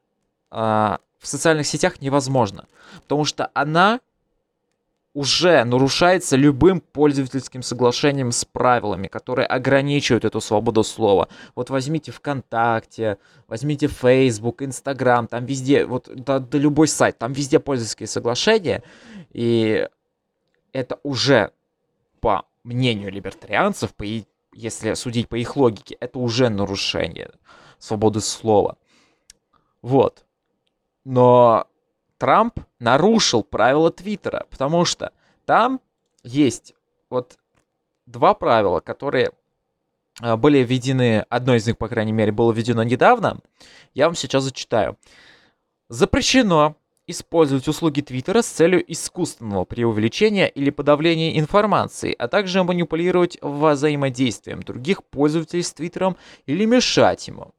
э, 0.51 0.57
в 0.57 1.27
социальных 1.27 1.67
сетях 1.67 2.01
невозможна. 2.01 2.67
Потому 3.03 3.25
что 3.25 3.51
она 3.55 4.01
уже 5.17 5.65
нарушается 5.65 6.37
любым 6.37 6.83
пользовательским 6.83 7.63
соглашением 7.63 8.33
с 8.33 8.45
правилами, 8.45 9.07
которые 9.07 9.47
ограничивают 9.47 10.27
эту 10.27 10.43
свободу 10.43 10.85
слова. 10.85 11.29
Вот 11.55 11.71
возьмите 11.71 12.13
ВКонтакте, 12.13 13.17
возьмите 13.49 13.87
Facebook, 13.87 14.61
Instagram, 14.61 15.27
там 15.27 15.47
везде, 15.47 15.87
вот 15.87 16.11
да, 16.15 16.39
да 16.39 16.59
любой 16.59 16.87
сайт, 16.87 17.17
там 17.17 17.33
везде 17.33 17.59
пользовательские 17.59 18.09
соглашения, 18.09 18.83
и 19.33 19.89
это 20.73 21.01
уже, 21.03 21.51
по 22.21 22.45
мнению 22.63 23.11
либертарианцев, 23.11 23.95
по, 23.95 24.05
если 24.53 24.93
судить 24.93 25.31
по 25.31 25.37
их 25.37 25.57
логике, 25.57 25.97
это 25.99 26.19
уже 26.19 26.51
нарушение. 26.51 27.31
свободы 27.79 28.21
слова. 28.21 28.77
Вот. 29.81 30.27
Но 31.05 31.67
Трамп 32.19 32.61
нарушил 32.79 33.43
правила 33.43 33.91
Твиттера, 33.91 34.47
потому 34.51 34.85
что 34.85 35.13
там 35.45 35.81
есть 36.23 36.75
вот 37.11 37.39
два 38.07 38.35
правила, 38.35 38.81
которые 38.81 39.33
а, 40.21 40.37
были 40.37 40.59
введены, 40.59 41.27
одно 41.29 41.55
из 41.55 41.67
них, 41.67 41.77
по 41.77 41.89
крайней 41.89 42.13
мере, 42.13 42.33
было 42.33 42.53
введено 42.53 42.83
недавно. 42.83 43.41
Я 43.95 44.07
вам 44.07 44.15
сейчас 44.15 44.45
зачитаю. 44.45 44.97
Запрещено 45.89 46.77
использовать 47.07 47.69
услуги 47.69 48.01
Твиттера 48.01 48.43
с 48.43 48.47
целью 48.47 48.83
искусственного 48.93 49.65
преувеличения 49.65 50.47
или 50.47 50.71
подавления 50.71 51.39
информации, 51.39 52.15
а 52.19 52.29
также 52.29 52.65
манипулировать 52.65 53.39
взаимодействием 53.41 54.63
других 54.63 55.05
пользователей 55.05 55.63
с 55.63 55.73
Твиттером 55.73 56.17
или 56.47 56.65
мешать 56.65 57.29
ему. 57.29 57.55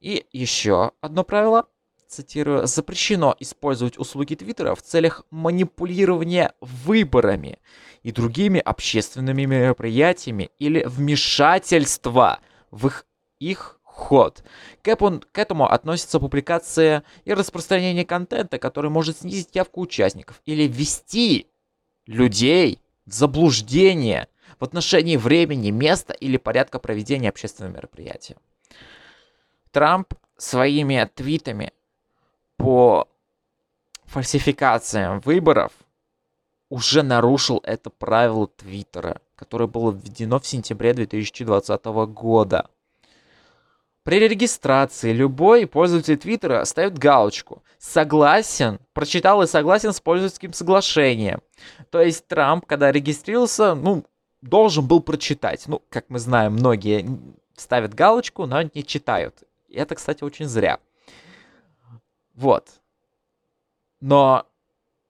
И 0.00 0.26
еще 0.32 0.92
одно 1.00 1.24
правило, 1.24 1.66
цитирую, 2.10 2.66
запрещено 2.66 3.36
использовать 3.38 3.98
услуги 3.98 4.34
Твиттера 4.34 4.74
в 4.74 4.82
целях 4.82 5.24
манипулирования 5.30 6.52
выборами 6.60 7.58
и 8.02 8.12
другими 8.12 8.60
общественными 8.60 9.44
мероприятиями 9.44 10.50
или 10.58 10.84
вмешательства 10.84 12.40
в 12.70 12.88
их, 12.88 13.06
их 13.38 13.80
ход. 13.84 14.42
К, 14.82 14.88
этому, 14.88 15.20
к 15.20 15.38
этому 15.38 15.70
относится 15.70 16.18
публикация 16.18 17.04
и 17.24 17.32
распространение 17.32 18.04
контента, 18.04 18.58
который 18.58 18.90
может 18.90 19.18
снизить 19.18 19.54
явку 19.54 19.80
участников 19.80 20.42
или 20.46 20.66
ввести 20.66 21.46
людей 22.06 22.80
в 23.06 23.12
заблуждение 23.12 24.28
в 24.58 24.64
отношении 24.64 25.16
времени, 25.16 25.70
места 25.70 26.12
или 26.12 26.36
порядка 26.36 26.78
проведения 26.78 27.28
общественного 27.28 27.72
мероприятия. 27.72 28.36
Трамп 29.70 30.14
своими 30.36 31.08
твитами 31.14 31.72
по 32.60 33.08
фальсификациям 34.04 35.20
выборов 35.20 35.72
уже 36.68 37.02
нарушил 37.02 37.62
это 37.64 37.88
правило 37.88 38.48
Твиттера, 38.48 39.22
которое 39.34 39.66
было 39.66 39.92
введено 39.92 40.38
в 40.38 40.46
сентябре 40.46 40.92
2020 40.92 41.84
года. 42.12 42.68
При 44.02 44.28
регистрации 44.28 45.12
любой 45.12 45.66
пользователь 45.66 46.18
Твиттера 46.18 46.64
ставит 46.64 46.98
галочку 46.98 47.62
«Согласен», 47.78 48.78
прочитал 48.92 49.42
и 49.42 49.46
согласен 49.46 49.94
с 49.94 50.00
пользовательским 50.00 50.52
соглашением. 50.52 51.40
То 51.90 52.02
есть 52.02 52.26
Трамп, 52.26 52.66
когда 52.66 52.92
регистрировался, 52.92 53.74
ну, 53.74 54.04
должен 54.42 54.86
был 54.86 55.00
прочитать. 55.00 55.64
Ну, 55.66 55.82
как 55.88 56.06
мы 56.08 56.18
знаем, 56.18 56.54
многие 56.54 57.06
ставят 57.56 57.94
галочку, 57.94 58.44
но 58.46 58.62
не 58.62 58.84
читают. 58.84 59.44
И 59.68 59.76
это, 59.76 59.94
кстати, 59.94 60.24
очень 60.24 60.46
зря. 60.46 60.78
Вот. 62.40 62.80
Но 64.00 64.46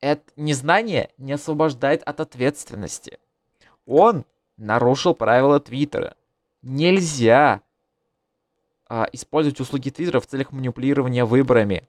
это 0.00 0.25
незнание 0.34 1.10
не 1.16 1.32
освобождает 1.34 2.02
от 2.02 2.18
ответственности. 2.18 3.20
Он 3.87 4.25
нарушил 4.56 5.14
правила 5.14 5.60
Твиттера. 5.60 6.16
Нельзя 6.62 7.62
а, 8.88 9.08
использовать 9.12 9.60
услуги 9.60 9.90
Твиттера 9.90 10.18
в 10.18 10.26
целях 10.26 10.50
манипулирования 10.50 11.25
выборами 11.25 11.87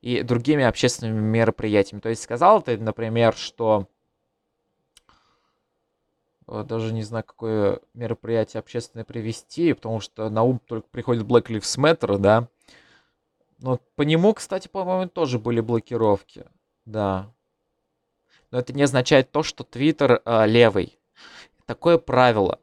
и 0.00 0.22
другими 0.22 0.64
общественными 0.64 1.20
мероприятиями. 1.20 2.00
То 2.00 2.08
есть 2.08 2.22
сказал 2.22 2.62
ты, 2.62 2.78
например, 2.78 3.34
что 3.34 3.88
даже 6.46 6.94
не 6.94 7.02
знаю, 7.02 7.24
какое 7.24 7.80
мероприятие 7.92 8.60
общественное 8.60 9.04
привести, 9.04 9.74
потому 9.74 10.00
что 10.00 10.30
на 10.30 10.44
ум 10.44 10.62
только 10.64 10.88
приходит 10.88 11.26
Black 11.26 11.48
Lives 11.48 11.78
Matter, 11.78 12.16
да. 12.16 12.48
Но 13.58 13.80
по 13.96 14.02
нему, 14.02 14.34
кстати, 14.34 14.68
по-моему, 14.68 15.08
тоже 15.08 15.38
были 15.38 15.60
блокировки. 15.60 16.46
Да. 16.84 17.32
Но 18.50 18.58
это 18.58 18.72
не 18.72 18.82
означает 18.82 19.30
то, 19.30 19.42
что 19.42 19.64
Твиттер 19.64 20.22
э, 20.24 20.46
левый. 20.46 20.98
Такое 21.66 21.98
правило. 21.98 22.60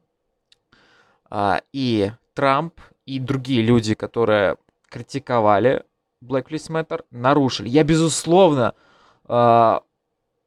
А, 1.30 1.62
и 1.74 2.12
Трамп, 2.34 2.80
и 3.06 3.20
другие 3.20 3.62
люди, 3.62 3.94
которые 3.94 4.58
критиковали 4.90 5.86
Black 6.24 6.48
Lives 6.48 6.70
Matter, 6.70 7.06
нарушили. 7.12 7.70
Я, 7.70 7.84
безусловно, 7.84 8.74
э, 9.28 9.80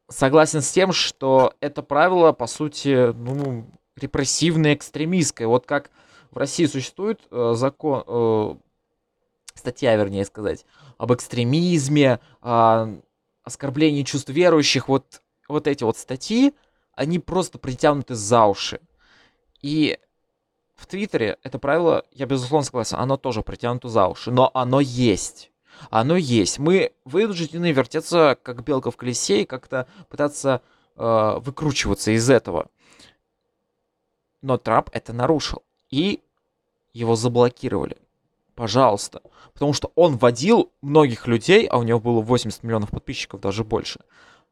согласен 0.09 0.63
с 0.63 0.73
тем, 0.73 0.93
что 0.93 1.55
это 1.61 1.83
правило, 1.83 2.33
по 2.33 2.47
сути, 2.47 3.13
ну, 3.13 3.71
репрессивное, 3.97 4.75
экстремистское. 4.75 5.47
Вот 5.47 5.67
как 5.67 5.91
в 6.31 6.39
России 6.39 6.67
существует 6.67 7.21
э, 7.31 7.53
закон, 7.55 8.03
э, 8.07 8.55
статья, 9.59 9.95
вернее 9.97 10.25
сказать, 10.25 10.65
об 10.97 11.13
экстремизме, 11.13 12.21
э, 12.43 13.01
оскорблении 13.45 14.03
чувств 14.03 14.31
верующих, 14.31 14.89
вот, 14.89 15.23
вот 15.49 15.67
эти 15.67 15.85
вот 15.85 15.97
статьи, 15.97 16.55
они 16.93 17.19
просто 17.19 17.59
притянуты 17.59 18.15
за 18.15 18.45
уши. 18.45 18.81
И 19.63 19.99
в 20.75 20.87
Твиттере 20.87 21.39
это 21.43 21.59
правило, 21.59 22.05
я 22.13 22.27
безусловно 22.27 22.65
согласен, 22.65 22.97
оно 22.99 23.17
тоже 23.17 23.43
притянуто 23.43 23.89
за 23.89 24.07
уши, 24.07 24.31
но 24.31 24.51
оно 24.55 24.81
есть. 24.81 25.51
Оно 25.91 26.17
есть. 26.17 26.59
Мы 26.59 26.93
вынуждены 27.05 27.73
вертеться, 27.73 28.37
как 28.43 28.65
белка 28.65 28.91
в 28.91 28.97
колесе, 28.97 29.43
и 29.43 29.47
как-то 29.47 29.87
пытаться 30.09 30.63
э, 30.97 31.39
выкручиваться 31.41 32.11
из 32.11 32.29
этого. 32.29 32.69
Но 34.43 34.59
Трамп 34.59 34.91
это 34.93 35.13
нарушил. 35.13 35.63
И 35.91 36.23
его 36.93 37.17
заблокировали. 37.17 37.97
Пожалуйста. 38.59 39.23
Потому 39.55 39.73
что 39.73 39.93
он 39.95 40.17
водил 40.17 40.73
многих 40.83 41.29
людей, 41.29 41.65
а 41.69 41.79
у 41.79 41.85
него 41.85 42.01
было 42.01 42.21
80 42.21 42.65
миллионов 42.65 42.91
подписчиков, 42.91 43.41
даже 43.41 43.63
больше, 43.63 44.01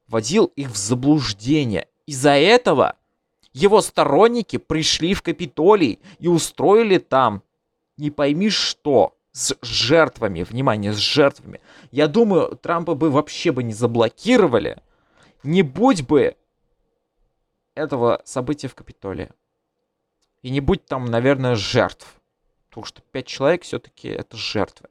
водил 0.07 0.45
их 0.55 0.71
в 0.71 0.77
заблуждение. 0.77 1.89
Из-за 2.07 2.31
этого 2.31 2.95
его 3.53 3.81
сторонники 3.81 4.59
пришли 4.59 5.13
в 5.13 5.23
Капитолий 5.23 5.99
и 6.21 6.29
устроили 6.29 6.99
там 6.99 7.43
не 7.97 8.13
пойми 8.13 8.49
что 8.49 9.17
с 9.33 9.57
жертвами, 9.61 10.45
внимание, 10.45 10.93
с 10.93 10.99
жертвами. 10.99 11.61
Я 11.91 12.07
думаю, 12.07 12.57
Трампа 12.63 12.95
бы 12.95 13.11
вообще 13.11 13.51
бы 13.51 13.65
не 13.65 13.73
заблокировали, 13.73 14.81
не 15.43 15.63
будь 15.63 16.07
бы 16.07 16.37
этого 17.75 18.23
события 18.25 18.69
в 18.69 18.77
Капитолии. 18.77 19.31
И 20.43 20.51
не 20.51 20.61
будь 20.61 20.87
там, 20.87 21.07
наверное, 21.07 21.57
жертв. 21.57 22.16
Потому 22.77 22.89
что 22.89 23.01
пять 23.01 23.27
человек 23.27 23.63
все-таки 23.63 24.09
это 24.09 24.37
жертвы. 24.37 24.91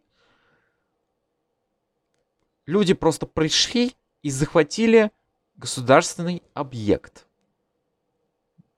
Люди 2.66 2.96
просто 2.96 3.28
пришли 3.28 3.96
и 4.24 4.32
захватили 4.32 5.12
государственный 5.56 6.42
объект 6.56 7.28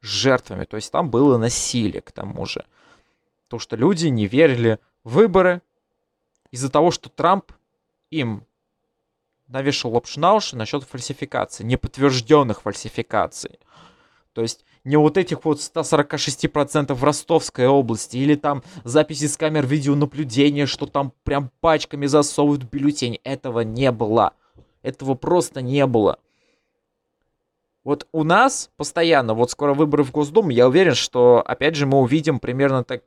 с 0.01 0.07
жертвами. 0.07 0.65
То 0.65 0.75
есть 0.75 0.91
там 0.91 1.09
было 1.09 1.37
насилие 1.37 2.01
к 2.01 2.11
тому 2.11 2.45
же. 2.45 2.65
То, 3.47 3.59
что 3.59 3.77
люди 3.77 4.07
не 4.07 4.27
верили 4.27 4.77
выборы 5.05 5.61
из-за 6.51 6.69
того, 6.69 6.91
что 6.91 7.07
Трамп 7.07 7.53
им 8.11 8.45
навешал 9.47 9.93
лапшу 9.93 10.19
на 10.19 10.33
уши 10.33 10.57
насчет 10.57 10.83
фальсификации, 10.83 11.63
неподтвержденных 11.63 12.63
фальсификаций. 12.63 13.57
То 14.37 14.43
есть 14.43 14.65
не 14.83 14.97
вот 14.97 15.17
этих 15.17 15.45
вот 15.45 15.57
146% 15.57 16.93
в 16.93 17.03
Ростовской 17.03 17.65
области, 17.65 18.17
или 18.17 18.35
там 18.35 18.61
записи 18.83 19.25
с 19.25 19.35
камер 19.35 19.65
видеонаблюдения, 19.65 20.67
что 20.67 20.85
там 20.85 21.11
прям 21.23 21.49
пачками 21.59 22.05
засовывают 22.05 22.61
бюллетень. 22.61 23.19
Этого 23.23 23.61
не 23.61 23.91
было. 23.91 24.33
Этого 24.83 25.15
просто 25.15 25.63
не 25.63 25.87
было. 25.87 26.19
Вот 27.83 28.07
у 28.11 28.23
нас 28.23 28.69
постоянно, 28.77 29.33
вот 29.33 29.49
скоро 29.49 29.73
выборы 29.73 30.03
в 30.03 30.11
Госдуму, 30.11 30.51
я 30.51 30.67
уверен, 30.67 30.93
что 30.93 31.41
опять 31.43 31.73
же 31.73 31.87
мы 31.87 31.99
увидим 31.99 32.39
примерно 32.39 32.83
так, 32.83 33.01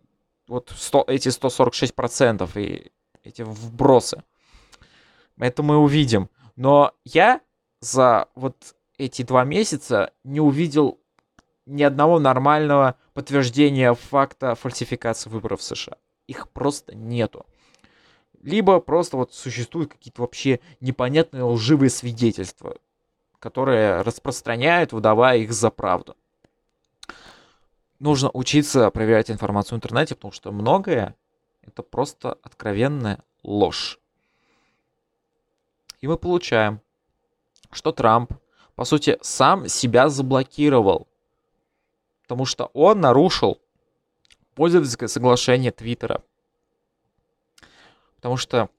вот 0.49 0.73
100, 0.77 1.05
эти 1.07 1.29
146% 1.29 2.51
и 2.61 2.91
эти 3.23 3.43
вбросы. 3.43 4.25
Это 5.39 5.63
мы 5.63 5.77
увидим. 5.77 6.29
Но 6.57 6.93
я 7.05 7.41
за 7.79 8.27
вот 8.35 8.57
эти 8.99 9.23
два 9.23 9.45
месяца 9.45 10.13
не 10.25 10.41
увидел 10.41 11.00
ни 11.71 11.83
одного 11.83 12.19
нормального 12.19 12.97
подтверждения 13.15 13.95
факта 13.95 14.55
фальсификации 14.55 15.31
выборов 15.31 15.61
в 15.61 15.63
США. 15.65 15.97
Их 16.27 16.49
просто 16.51 16.95
нету. 16.95 17.47
Либо 18.43 18.81
просто 18.81 19.17
вот 19.17 19.35
существуют 19.35 19.93
какие-то 19.93 20.23
вообще 20.23 20.61
непонятные 20.81 21.43
лживые 21.43 21.91
свидетельства, 21.91 22.77
которые 23.39 24.03
распространяют, 24.03 24.93
выдавая 24.93 25.39
их 25.39 25.53
за 25.53 25.71
правду 25.71 26.17
нужно 28.01 28.31
учиться 28.33 28.91
проверять 28.91 29.31
информацию 29.31 29.77
в 29.77 29.79
интернете, 29.79 30.17
потому 30.17 30.33
что 30.33 30.51
многое 30.51 31.15
это 31.63 31.83
просто 31.83 32.39
откровенная 32.43 33.23
ложь. 33.45 34.01
И 36.01 36.09
мы 36.09 36.17
получаем, 36.17 36.81
что 37.71 37.93
Трамп, 37.93 38.33
по 38.75 38.85
сути, 38.85 39.19
сам 39.21 39.69
себя 39.69 40.09
заблокировал, 40.09 41.07
потому 42.31 42.47
что 42.47 42.67
он 42.75 43.01
нарушил 43.01 43.61
пользовательское 44.55 45.09
соглашение 45.09 45.73
Твиттера. 45.73 46.23
Потому 48.15 48.37
что 48.37 48.71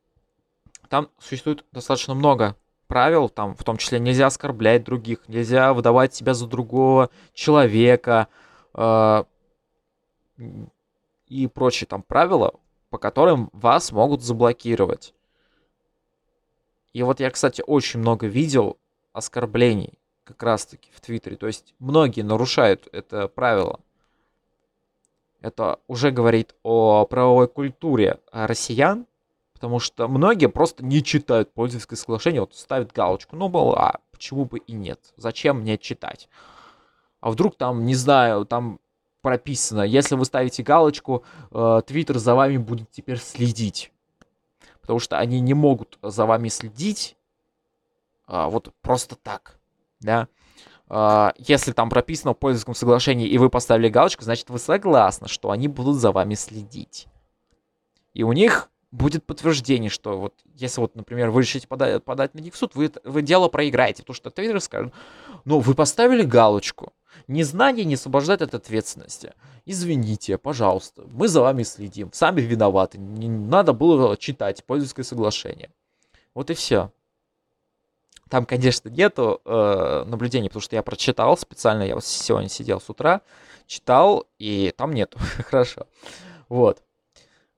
там 0.88 1.10
существует 1.20 1.66
достаточно 1.74 2.14
много 2.14 2.56
правил, 2.88 3.28
там 3.28 3.54
в 3.58 3.66
том 3.66 3.76
числе 3.76 4.00
нельзя 4.00 4.28
оскорблять 4.28 4.86
других, 4.86 5.28
нельзя 5.28 5.74
выдавать 5.74 6.16
себя 6.16 6.34
за 6.34 6.48
другого 6.48 7.10
человека 7.34 8.30
э, 8.74 9.26
и 11.28 11.48
прочие 11.48 11.90
там 11.90 12.04
правила, 12.04 12.54
по 12.90 12.98
которым 12.98 13.50
вас 13.52 13.92
могут 13.92 14.22
заблокировать. 14.22 15.14
И 16.94 17.04
вот 17.04 17.20
я, 17.20 17.30
кстати, 17.30 17.62
очень 17.68 18.00
много 18.00 18.28
видел 18.28 18.78
оскорблений 19.12 20.01
как 20.24 20.42
раз-таки 20.44 20.90
в 20.94 21.02
Твиттере. 21.02 21.36
То 21.36 21.48
есть 21.48 21.74
многие 21.80 22.22
нарушают 22.22 22.88
это 22.92 23.28
правило. 23.28 23.80
Это 25.42 25.80
уже 25.88 26.12
говорит 26.12 26.56
о 26.64 27.06
правовой 27.06 27.48
культуре 27.48 28.20
россиян, 28.32 29.08
потому 29.54 29.80
что 29.80 30.08
многие 30.08 30.48
просто 30.48 30.86
не 30.86 31.04
читают 31.04 31.52
пользовательское 31.54 31.98
соглашение, 31.98 32.42
вот 32.42 32.56
ставят 32.56 32.92
галочку, 32.92 33.36
ну, 33.36 33.50
мол, 33.50 33.74
а 33.74 34.00
почему 34.12 34.46
бы 34.46 34.60
и 34.60 34.74
нет, 34.74 35.14
зачем 35.18 35.62
мне 35.62 35.80
читать? 35.80 36.30
А 37.22 37.32
вдруг 37.32 37.58
там, 37.58 37.86
не 37.86 37.96
знаю, 37.96 38.46
там 38.46 38.80
прописано, 39.22 39.82
если 39.82 40.16
вы 40.16 40.26
ставите 40.26 40.64
галочку, 40.64 41.24
э, 41.52 41.82
Твиттер 41.86 42.18
за 42.20 42.36
вами 42.36 42.58
будет 42.58 42.92
теперь 42.92 43.20
следить. 43.20 43.92
Потому 44.82 45.00
что 45.00 45.18
они 45.18 45.40
не 45.40 45.54
могут 45.54 46.00
за 46.02 46.26
вами 46.26 46.50
следить 46.50 47.16
а, 48.26 48.50
вот 48.50 48.74
просто 48.82 49.16
так, 49.16 49.60
да. 50.02 50.28
А, 50.90 51.34
если 51.38 51.72
там 51.72 51.90
прописано 51.90 52.34
в 52.34 52.38
пользовательском 52.38 52.76
соглашении, 52.76 53.28
и 53.28 53.38
вы 53.38 53.50
поставили 53.50 53.88
галочку, 53.88 54.24
значит, 54.24 54.50
вы 54.50 54.60
согласны, 54.60 55.28
что 55.28 55.52
они 55.52 55.68
будут 55.68 55.96
за 55.96 56.12
вами 56.12 56.34
следить. 56.34 57.08
И 58.14 58.24
у 58.24 58.34
них 58.34 58.70
будет 58.92 59.26
подтверждение, 59.26 59.90
что 59.90 60.20
вот 60.20 60.34
если 60.54 60.82
вот, 60.82 60.96
например, 60.96 61.30
вы 61.30 61.42
решите 61.42 61.68
подать, 61.68 62.04
подать 62.04 62.34
на 62.34 62.40
них 62.40 62.54
в 62.54 62.58
суд, 62.58 62.76
вы, 62.76 62.92
вы 63.06 63.22
дело 63.22 63.48
проиграете, 63.48 64.04
потому 64.04 64.16
что 64.16 64.32
Твиттер 64.32 64.60
скажет, 64.60 64.94
ну, 65.46 65.60
вы 65.60 65.74
поставили 65.76 66.24
галочку, 66.24 66.92
незнание 67.28 67.86
не 67.86 67.94
освобождает 67.94 68.42
от 68.42 68.54
ответственности. 68.54 69.34
Извините, 69.66 70.38
пожалуйста, 70.38 71.04
мы 71.10 71.30
за 71.30 71.42
вами 71.42 71.64
следим, 71.64 72.12
сами 72.12 72.42
виноваты, 72.42 72.98
не 72.98 73.30
надо 73.30 73.72
было 73.72 74.18
читать 74.18 74.66
пользовательское 74.66 75.06
соглашение. 75.06 75.72
Вот 76.34 76.50
и 76.50 76.54
все. 76.54 76.92
Там, 78.32 78.46
конечно, 78.46 78.88
нету 78.88 79.42
э, 79.44 80.04
наблюдений, 80.08 80.48
потому 80.48 80.62
что 80.62 80.78
я 80.78 80.84
прочитал 80.84 81.36
специально, 81.36 81.84
я 81.84 81.96
вот 81.96 82.06
сегодня 82.06 82.48
сидел 82.48 82.80
с 82.80 82.90
утра, 82.90 83.20
читал, 83.68 84.26
и 84.40 84.74
там 84.78 84.94
нету. 84.94 85.20
Хорошо. 85.50 85.86
Вот. 86.48 86.82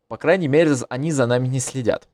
По 0.08 0.18
крайней 0.18 0.48
мере, 0.48 0.74
они 0.90 1.12
за 1.12 1.28
нами 1.28 1.48
не 1.48 1.60
следят. 1.60 2.08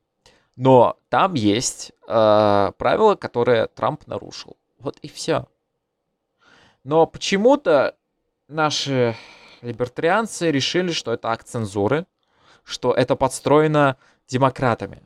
Но 0.57 0.99
там 1.07 1.35
есть 1.35 1.93
э, 2.05 2.71
правила, 2.77 3.15
которые 3.15 3.67
Трамп 3.67 4.05
нарушил. 4.07 4.57
Вот 4.77 4.97
и 4.97 5.07
все. 5.07 5.45
Но 6.83 7.05
почему-то 7.07 7.95
наши 8.49 9.15
либертарианцы 9.61 10.51
решили, 10.51 10.91
что 10.91 11.13
это 11.13 11.29
акт 11.29 11.47
цензуры, 11.47 12.07
что 12.65 12.91
это 12.91 13.15
подстроено 13.15 13.95
демократами. 14.27 15.01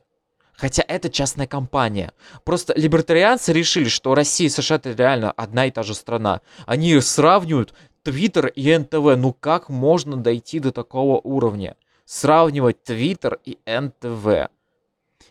Хотя 0.56 0.84
это 0.86 1.10
частная 1.10 1.46
компания. 1.46 2.12
Просто 2.44 2.74
либертарианцы 2.76 3.52
решили, 3.52 3.88
что 3.88 4.14
Россия 4.14 4.46
и 4.46 4.50
США 4.50 4.76
это 4.76 4.92
реально 4.92 5.32
одна 5.32 5.66
и 5.66 5.70
та 5.70 5.82
же 5.82 5.94
страна. 5.94 6.40
Они 6.66 6.98
сравнивают 7.00 7.74
Твиттер 8.02 8.46
и 8.48 8.76
НТВ. 8.76 9.16
Ну 9.16 9.32
как 9.32 9.68
можно 9.68 10.16
дойти 10.16 10.60
до 10.60 10.70
такого 10.72 11.20
уровня? 11.20 11.76
сравнивать 12.04 12.82
Твиттер 12.84 13.40
и 13.44 13.58
НТВ. 13.66 14.50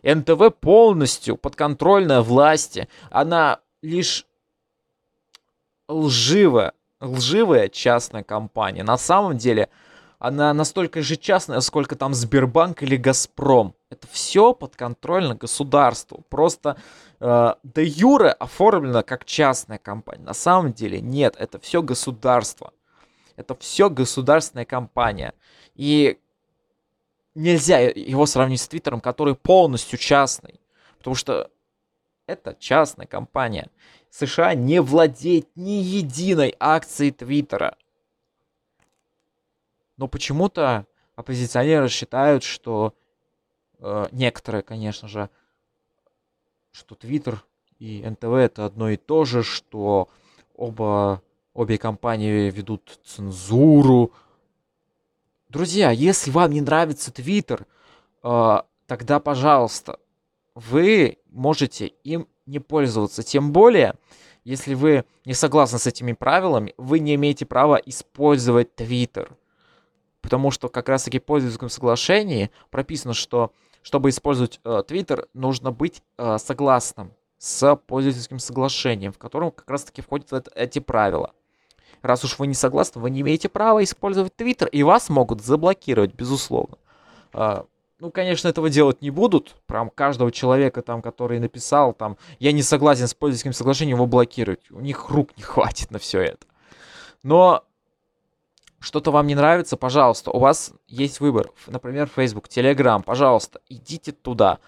НТВ 0.04 0.56
полностью 0.60 1.38
подконтрольная 1.38 2.22
власти. 2.22 2.90
Она 3.10 3.60
лишь 3.82 4.26
лживая, 5.88 6.74
лживая 7.00 7.70
частная 7.70 8.24
компания. 8.24 8.84
На 8.84 8.98
самом 8.98 9.38
деле 9.38 9.70
она 10.24 10.54
настолько 10.54 11.02
же 11.02 11.18
частная, 11.18 11.60
сколько 11.60 11.98
там 11.98 12.14
Сбербанк 12.14 12.82
или 12.82 12.96
Газпром. 12.96 13.76
Это 13.90 14.08
все 14.08 14.54
подконтрольно 14.54 15.36
государству. 15.36 16.24
Просто 16.30 16.78
э, 17.20 17.56
де 17.64 17.84
юре 17.84 18.30
оформлено 18.30 19.04
как 19.04 19.26
частная 19.26 19.80
компания. 19.80 20.24
На 20.24 20.34
самом 20.34 20.72
деле 20.72 21.02
нет, 21.02 21.36
это 21.38 21.60
все 21.60 21.82
государство. 21.82 22.72
Это 23.36 23.54
все 23.56 23.90
государственная 23.90 24.64
компания. 24.64 25.34
И 25.76 26.18
нельзя 27.36 27.80
его 27.80 28.26
сравнить 28.26 28.62
с 28.62 28.68
Твиттером, 28.70 29.02
который 29.02 29.36
полностью 29.36 30.00
частный. 30.00 30.62
Потому 31.00 31.18
что 31.18 31.52
это 32.28 32.56
частная 32.58 33.08
компания. 33.08 33.70
США 34.10 34.56
не 34.56 34.82
владеет 34.82 35.50
ни 35.58 35.82
единой 35.82 36.56
акцией 36.62 37.12
Твиттера. 37.12 37.76
Но 40.04 40.10
почему-то 40.10 40.86
оппозиционеры 41.16 41.88
считают, 41.88 42.44
что 42.44 42.94
э, 43.80 44.08
некоторые, 44.12 44.62
конечно 44.62 45.08
же, 45.08 45.30
что 46.74 46.96
Твиттер 46.96 47.46
и 47.80 48.06
НТВ 48.06 48.26
это 48.26 48.66
одно 48.66 48.90
и 48.90 48.98
то 48.98 49.24
же, 49.24 49.44
что 49.44 50.10
оба 50.56 51.22
обе 51.54 51.78
компании 51.78 52.50
ведут 52.50 53.00
цензуру, 53.06 54.12
Друзья, 55.48 55.92
если 55.92 56.32
вам 56.32 56.52
не 56.52 56.60
нравится 56.60 57.10
Твиттер, 57.14 57.66
э, 58.24 58.62
тогда, 58.88 59.22
пожалуйста, 59.22 60.00
вы 60.54 61.18
можете 61.28 61.88
им 62.04 62.28
не 62.46 62.60
пользоваться. 62.60 63.24
Тем 63.24 63.54
более, 63.54 63.94
если 64.44 64.74
вы 64.74 65.06
не 65.24 65.34
согласны 65.34 65.80
с 65.80 65.88
этими 65.88 66.12
правилами, 66.12 66.74
вы 66.76 67.00
не 67.00 67.16
имеете 67.16 67.46
права 67.46 67.78
использовать 67.78 68.76
Твиттер. 68.76 69.38
Потому 70.24 70.50
что 70.50 70.70
как 70.70 70.90
раз-таки 70.90 71.20
в 71.20 71.26
пользовательском 71.26 71.70
соглашении 71.70 72.50
прописано, 72.72 73.14
что 73.14 73.52
чтобы 73.84 74.10
использовать 74.10 74.62
э, 74.64 74.82
нужно 75.34 75.72
быть 75.72 76.02
э, 76.18 76.38
согласным 76.40 77.12
с 77.38 77.76
пользовательским 77.76 78.40
соглашением, 78.40 79.12
в 79.12 79.18
котором 79.18 79.52
как 79.52 79.70
раз-таки 79.70 80.02
входят 80.02 80.48
эти 80.56 80.80
правила. 80.80 81.34
Раз 82.02 82.24
уж 82.24 82.40
вы 82.40 82.48
не 82.48 82.54
согласны, 82.54 83.02
вы 83.02 83.10
не 83.10 83.20
имеете 83.20 83.50
права 83.50 83.84
использовать 83.84 84.34
Твиттер, 84.36 84.70
и 84.70 84.82
вас 84.84 85.10
могут 85.10 85.42
заблокировать, 85.44 86.14
безусловно. 86.14 86.78
А, 87.34 87.66
ну, 88.00 88.10
конечно, 88.12 88.48
этого 88.48 88.70
делать 88.70 89.02
не 89.02 89.10
будут. 89.10 89.56
Прям 89.66 89.90
каждого 89.90 90.32
человека, 90.32 90.82
там, 90.82 91.02
который 91.02 91.40
написал, 91.40 91.94
там, 91.94 92.18
я 92.40 92.54
не 92.54 92.62
согласен 92.62 93.08
с 93.08 93.14
пользовательским 93.14 93.54
соглашением, 93.54 93.98
его 93.98 94.06
блокировать. 94.06 94.72
У 94.72 94.80
них 94.80 95.10
рук 95.10 95.36
не 95.36 95.44
хватит 95.44 95.92
на 95.92 96.00
все 96.00 96.22
это. 96.22 96.48
Но 97.24 97.66
что-то 98.84 99.12
вам 99.12 99.28
не 99.28 99.36
нравится, 99.36 99.78
пожалуйста, 99.78 100.30
у 100.32 100.40
вас 100.40 100.74
есть 100.88 101.22
выбор. 101.22 101.50
Например, 101.68 102.10
Facebook, 102.14 102.48
Telegram, 102.48 103.02
пожалуйста, 103.02 103.62
идите 103.70 104.12
туда. 104.12 104.60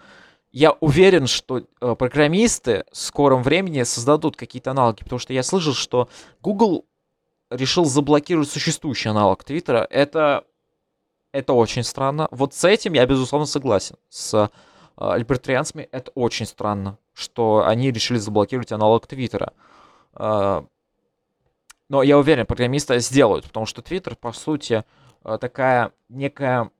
Я 0.54 0.72
уверен, 0.80 1.28
что 1.28 1.60
э, 1.60 1.96
программисты 1.96 2.86
в 2.94 2.98
скором 2.98 3.44
времени 3.44 3.84
создадут 3.84 4.38
какие-то 4.38 4.72
аналоги, 4.72 5.04
потому 5.04 5.20
что 5.20 5.34
я 5.34 5.44
слышал, 5.44 5.74
что 5.74 6.08
Google 6.42 6.86
решил 7.50 7.84
заблокировать 7.84 8.50
существующий 8.50 9.10
аналог 9.10 9.44
Твиттера, 9.44 9.86
это, 9.90 10.46
это 11.34 11.52
очень 11.52 11.84
странно. 11.84 12.30
Вот 12.32 12.54
с 12.54 12.64
этим 12.64 12.94
я, 12.94 13.06
безусловно, 13.06 13.46
согласен. 13.46 13.98
С 14.08 14.50
э, 14.98 15.18
либертарианцами 15.18 15.90
это 15.92 16.12
очень 16.16 16.46
странно, 16.46 16.98
что 17.14 17.66
они 17.68 17.92
решили 17.92 18.18
заблокировать 18.18 18.72
аналог 18.72 19.08
Твиттера. 19.08 19.52
Но 21.90 22.02
я 22.04 22.18
уверен, 22.18 22.46
программисты 22.46 23.00
сделают, 23.00 23.46
потому 23.46 23.66
что 23.66 23.82
Твиттер, 23.82 24.16
по 24.16 24.32
сути, 24.32 24.84
э, 25.24 25.38
такая 25.40 25.92
некая 26.10 26.72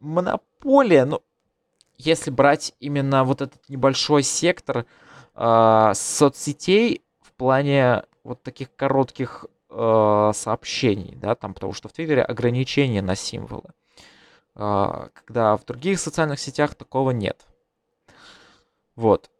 монополия, 0.00 1.04
ну, 1.04 1.20
если 1.98 2.30
брать 2.30 2.74
именно 2.80 3.24
вот 3.24 3.40
этот 3.42 3.68
небольшой 3.68 4.22
сектор 4.22 4.86
э, 5.34 5.92
соцсетей 5.94 7.02
в 7.20 7.32
плане 7.32 8.04
вот 8.24 8.42
таких 8.42 8.74
коротких 8.74 9.46
э, 9.70 10.30
сообщений, 10.34 11.14
да, 11.16 11.34
там, 11.34 11.54
потому 11.54 11.72
что 11.72 11.88
в 11.88 11.92
Твиттере 11.92 12.22
ограничения 12.22 13.02
на 13.02 13.14
символы, 13.16 13.70
э, 14.56 15.08
когда 15.14 15.56
в 15.56 15.64
других 15.64 16.00
социальных 16.00 16.40
сетях 16.40 16.74
такого 16.74 17.10
нет. 17.10 17.46
Вот. 18.96 19.30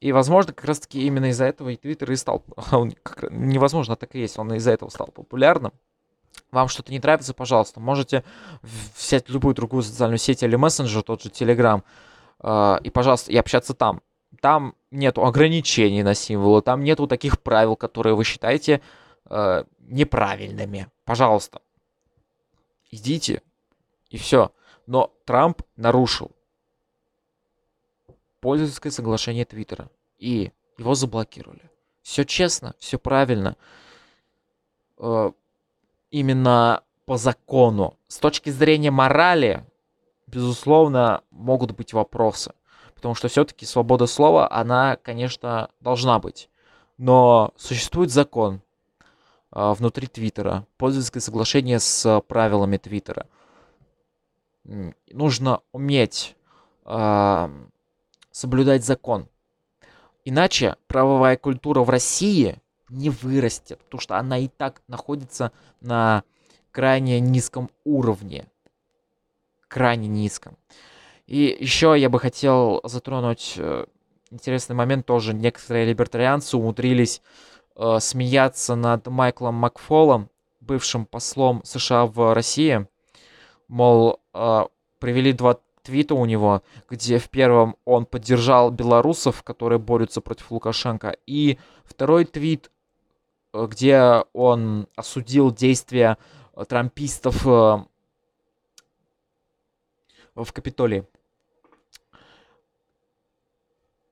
И, 0.00 0.12
возможно, 0.12 0.52
как 0.52 0.66
раз-таки 0.66 1.06
именно 1.06 1.26
из-за 1.30 1.46
этого 1.46 1.70
и 1.70 1.76
Твиттер 1.76 2.12
и 2.12 2.16
стал... 2.16 2.44
Он, 2.72 2.92
как, 3.02 3.30
невозможно, 3.30 3.94
а 3.94 3.96
так 3.96 4.14
и 4.14 4.20
есть. 4.20 4.38
Он 4.38 4.52
из-за 4.54 4.72
этого 4.72 4.90
стал 4.90 5.08
популярным. 5.08 5.72
Вам 6.50 6.68
что-то 6.68 6.92
не 6.92 6.98
нравится, 6.98 7.32
пожалуйста, 7.34 7.80
можете 7.80 8.22
взять 8.62 9.28
любую 9.30 9.54
другую 9.54 9.82
социальную 9.82 10.18
сеть 10.18 10.42
или 10.42 10.54
мессенджер, 10.54 11.02
тот 11.02 11.22
же 11.22 11.30
Telegram, 11.30 11.82
э, 12.40 12.76
и, 12.84 12.90
пожалуйста, 12.90 13.32
и 13.32 13.36
общаться 13.36 13.72
там 13.74 14.02
там 14.40 14.74
нету 14.90 15.24
ограничений 15.24 16.02
на 16.02 16.14
символы, 16.14 16.62
там 16.62 16.82
нету 16.82 17.06
таких 17.06 17.40
правил, 17.40 17.76
которые 17.76 18.14
вы 18.14 18.24
считаете 18.24 18.80
э, 19.28 19.64
неправильными. 19.80 20.88
Пожалуйста, 21.04 21.62
идите 22.90 23.42
и 24.10 24.18
все. 24.18 24.52
Но 24.86 25.12
Трамп 25.24 25.62
нарушил 25.76 26.35
пользовательское 28.46 28.92
соглашение 28.92 29.44
Твиттера. 29.44 29.90
И 30.20 30.52
его 30.78 30.94
заблокировали. 30.94 31.68
Все 32.02 32.24
честно, 32.24 32.76
все 32.78 32.96
правильно. 32.96 33.56
Э, 34.98 35.32
именно 36.12 36.84
по 37.06 37.16
закону. 37.16 37.98
С 38.06 38.18
точки 38.18 38.50
зрения 38.50 38.92
морали, 38.92 39.64
безусловно, 40.28 41.24
могут 41.32 41.72
быть 41.72 41.92
вопросы. 41.92 42.52
Потому 42.94 43.16
что 43.16 43.26
все-таки 43.26 43.66
свобода 43.66 44.06
слова, 44.06 44.48
она, 44.48 44.94
конечно, 44.94 45.70
должна 45.80 46.20
быть. 46.20 46.48
Но 46.98 47.52
существует 47.56 48.12
закон 48.12 48.62
э, 49.50 49.72
внутри 49.72 50.06
Твиттера, 50.06 50.68
пользовательское 50.76 51.20
соглашение 51.20 51.80
с 51.80 52.20
правилами 52.28 52.76
Твиттера. 52.76 53.26
Нужно 54.62 55.62
уметь 55.72 56.36
э, 56.84 57.48
соблюдать 58.36 58.84
закон. 58.84 59.28
Иначе 60.26 60.76
правовая 60.88 61.38
культура 61.38 61.80
в 61.80 61.88
России 61.88 62.58
не 62.90 63.08
вырастет, 63.08 63.80
потому 63.84 64.00
что 64.02 64.18
она 64.18 64.36
и 64.38 64.48
так 64.48 64.82
находится 64.88 65.52
на 65.80 66.22
крайне 66.70 67.18
низком 67.18 67.70
уровне. 67.84 68.44
Крайне 69.68 70.06
низком. 70.06 70.58
И 71.26 71.56
еще 71.58 71.94
я 71.96 72.10
бы 72.10 72.20
хотел 72.20 72.82
затронуть 72.84 73.54
э, 73.56 73.86
интересный 74.30 74.76
момент 74.76 75.06
тоже. 75.06 75.32
Некоторые 75.32 75.86
либертарианцы 75.86 76.58
умудрились 76.58 77.22
э, 77.74 77.96
смеяться 78.00 78.74
над 78.74 79.06
Майклом 79.06 79.54
Макфолом, 79.54 80.28
бывшим 80.60 81.06
послом 81.06 81.62
США 81.64 82.04
в 82.04 82.34
России. 82.34 82.86
Мол, 83.66 84.20
э, 84.34 84.64
привели 84.98 85.32
два 85.32 85.58
твита 85.86 86.14
у 86.16 86.24
него, 86.26 86.62
где 86.90 87.18
в 87.18 87.30
первом 87.30 87.76
он 87.84 88.06
поддержал 88.06 88.70
белорусов, 88.72 89.44
которые 89.44 89.78
борются 89.78 90.20
против 90.20 90.50
Лукашенко, 90.50 91.16
и 91.26 91.58
второй 91.84 92.24
твит, 92.24 92.72
э, 93.52 93.66
где 93.70 94.24
он 94.32 94.88
осудил 94.96 95.52
действия 95.52 96.18
трампистов 96.68 97.46
э, 97.46 97.84
в 100.34 100.52
Капитолии. 100.52 101.06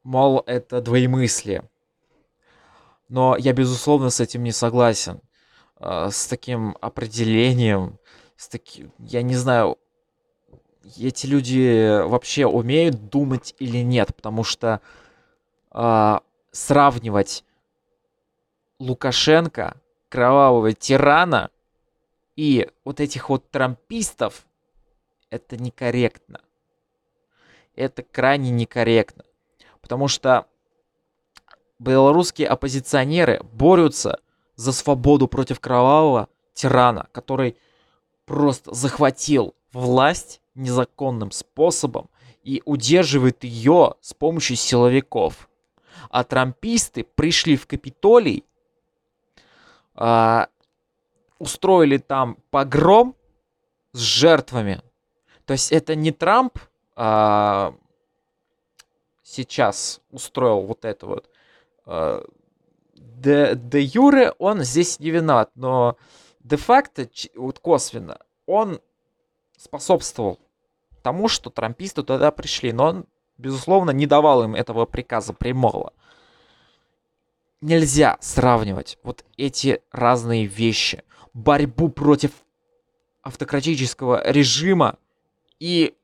Мол, 0.04 0.44
это 0.46 0.80
двоемыслие. 0.80 1.68
Но 3.08 3.36
я, 3.36 3.52
безусловно, 3.52 4.10
с 4.10 4.20
этим 4.20 4.44
не 4.44 4.52
согласен. 4.52 5.20
Э, 5.80 6.08
с 6.10 6.28
таким 6.28 6.76
определением, 6.80 7.98
с 8.36 8.46
таким, 8.48 8.92
я 8.98 9.22
не 9.22 9.34
знаю, 9.34 9.76
эти 10.96 11.26
люди 11.26 12.02
вообще 12.06 12.46
умеют 12.46 13.08
думать 13.08 13.54
или 13.58 13.78
нет, 13.78 14.14
потому 14.14 14.44
что 14.44 14.80
э, 15.72 16.18
сравнивать 16.52 17.44
Лукашенко, 18.78 19.76
кровавого 20.08 20.72
тирана, 20.72 21.50
и 22.36 22.68
вот 22.84 23.00
этих 23.00 23.28
вот 23.28 23.50
трампистов, 23.50 24.46
это 25.30 25.56
некорректно. 25.56 26.40
Это 27.76 28.02
крайне 28.02 28.50
некорректно. 28.50 29.24
Потому 29.80 30.08
что 30.08 30.46
белорусские 31.78 32.48
оппозиционеры 32.48 33.40
борются 33.52 34.20
за 34.56 34.72
свободу 34.72 35.28
против 35.28 35.60
кровавого 35.60 36.28
тирана, 36.54 37.08
который 37.12 37.56
просто 38.24 38.74
захватил 38.74 39.54
власть 39.72 40.40
незаконным 40.54 41.30
способом 41.30 42.08
и 42.42 42.62
удерживает 42.64 43.44
ее 43.44 43.94
с 44.00 44.14
помощью 44.14 44.56
силовиков. 44.56 45.48
А 46.10 46.24
трамписты 46.24 47.04
пришли 47.04 47.56
в 47.56 47.66
Капитолий 47.66 48.44
а, 49.94 50.48
устроили 51.38 51.98
там 51.98 52.38
погром 52.50 53.16
с 53.92 53.98
жертвами. 53.98 54.82
То 55.46 55.52
есть 55.52 55.72
это 55.72 55.94
не 55.94 56.10
Трамп 56.10 56.58
а, 56.96 57.74
сейчас 59.22 60.00
устроил 60.10 60.62
вот 60.62 60.84
это 60.84 61.06
вот. 61.06 61.30
А, 61.86 62.24
де, 62.94 63.54
де 63.54 63.80
юре 63.80 64.32
он 64.38 64.62
здесь 64.62 65.00
не 65.00 65.10
виноват, 65.10 65.50
но 65.54 65.96
де-факто, 66.40 67.08
вот 67.34 67.58
косвенно, 67.58 68.18
он 68.46 68.80
способствовал 69.56 70.40
тому, 71.04 71.28
что 71.28 71.50
трамписты 71.50 72.02
туда 72.02 72.32
пришли. 72.32 72.72
Но 72.72 72.84
он, 72.86 73.04
безусловно, 73.38 73.92
не 73.92 74.06
давал 74.06 74.42
им 74.42 74.56
этого 74.56 74.86
приказа 74.86 75.32
прямого 75.32 75.92
нельзя 77.64 78.18
сравнивать 78.20 78.98
вот 79.02 79.24
эти 79.38 79.80
разные 79.90 80.44
вещи. 80.44 81.02
Борьбу 81.32 81.88
против 81.88 82.30
автократического 83.22 84.30
режима 84.30 84.98
и 85.58 85.94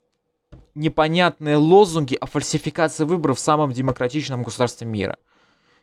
непонятные 0.75 1.57
лозунги 1.57 2.15
о 2.15 2.27
фальсификации 2.27 3.05
выборов 3.05 3.37
в 3.37 3.41
самом 3.41 3.73
демократичном 3.73 4.43
государстве 4.43 4.87
мира. 4.87 5.19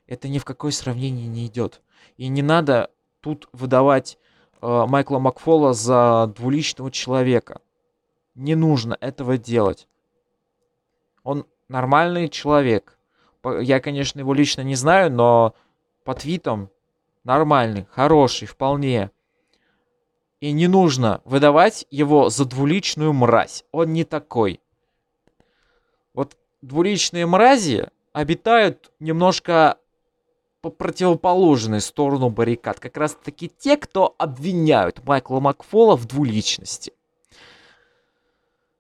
Это 0.08 0.28
ни 0.30 0.40
в 0.40 0.46
какое 0.46 0.72
сравнение 0.72 1.28
не 1.28 1.46
идет. 1.46 1.82
И 2.18 2.28
не 2.28 2.42
надо 2.42 2.90
тут 3.22 3.48
выдавать 3.54 4.18
э, 4.62 4.86
Майкла 4.88 5.20
Макфола 5.20 5.74
за 5.74 6.34
двуличного 6.36 6.90
человека. 6.90 7.62
Не 8.38 8.54
нужно 8.54 8.96
этого 9.02 9.40
делать. 9.40 9.88
Он 11.24 11.48
нормальный 11.70 12.30
человек. 12.30 13.00
Я, 13.44 13.80
конечно, 13.80 14.20
его 14.20 14.36
лично 14.36 14.62
не 14.62 14.76
знаю, 14.76 15.12
но 15.12 15.56
по 16.04 16.14
твитам 16.14 16.70
нормальный, 17.24 17.88
хороший, 17.90 18.48
вполне. 18.48 19.10
И 20.40 20.52
не 20.52 20.68
нужно 20.68 21.22
выдавать 21.26 21.88
его 21.90 22.30
за 22.30 22.46
двуличную 22.46 23.12
мразь. 23.12 23.66
Он 23.72 23.92
не 23.92 24.04
такой. 24.04 24.62
Вот 26.14 26.38
двуличные 26.62 27.26
мрази 27.26 27.88
обитают 28.14 28.92
немножко 29.00 29.80
по 30.62 30.70
противоположной 30.70 31.82
сторону 31.82 32.30
баррикад. 32.30 32.80
Как 32.80 32.98
раз 32.98 33.16
таки 33.16 33.50
те, 33.50 33.78
кто 33.78 34.14
обвиняют 34.20 35.04
Майкла 35.04 35.40
Макфола 35.40 35.98
в 35.98 36.06
двуличности. 36.06 36.94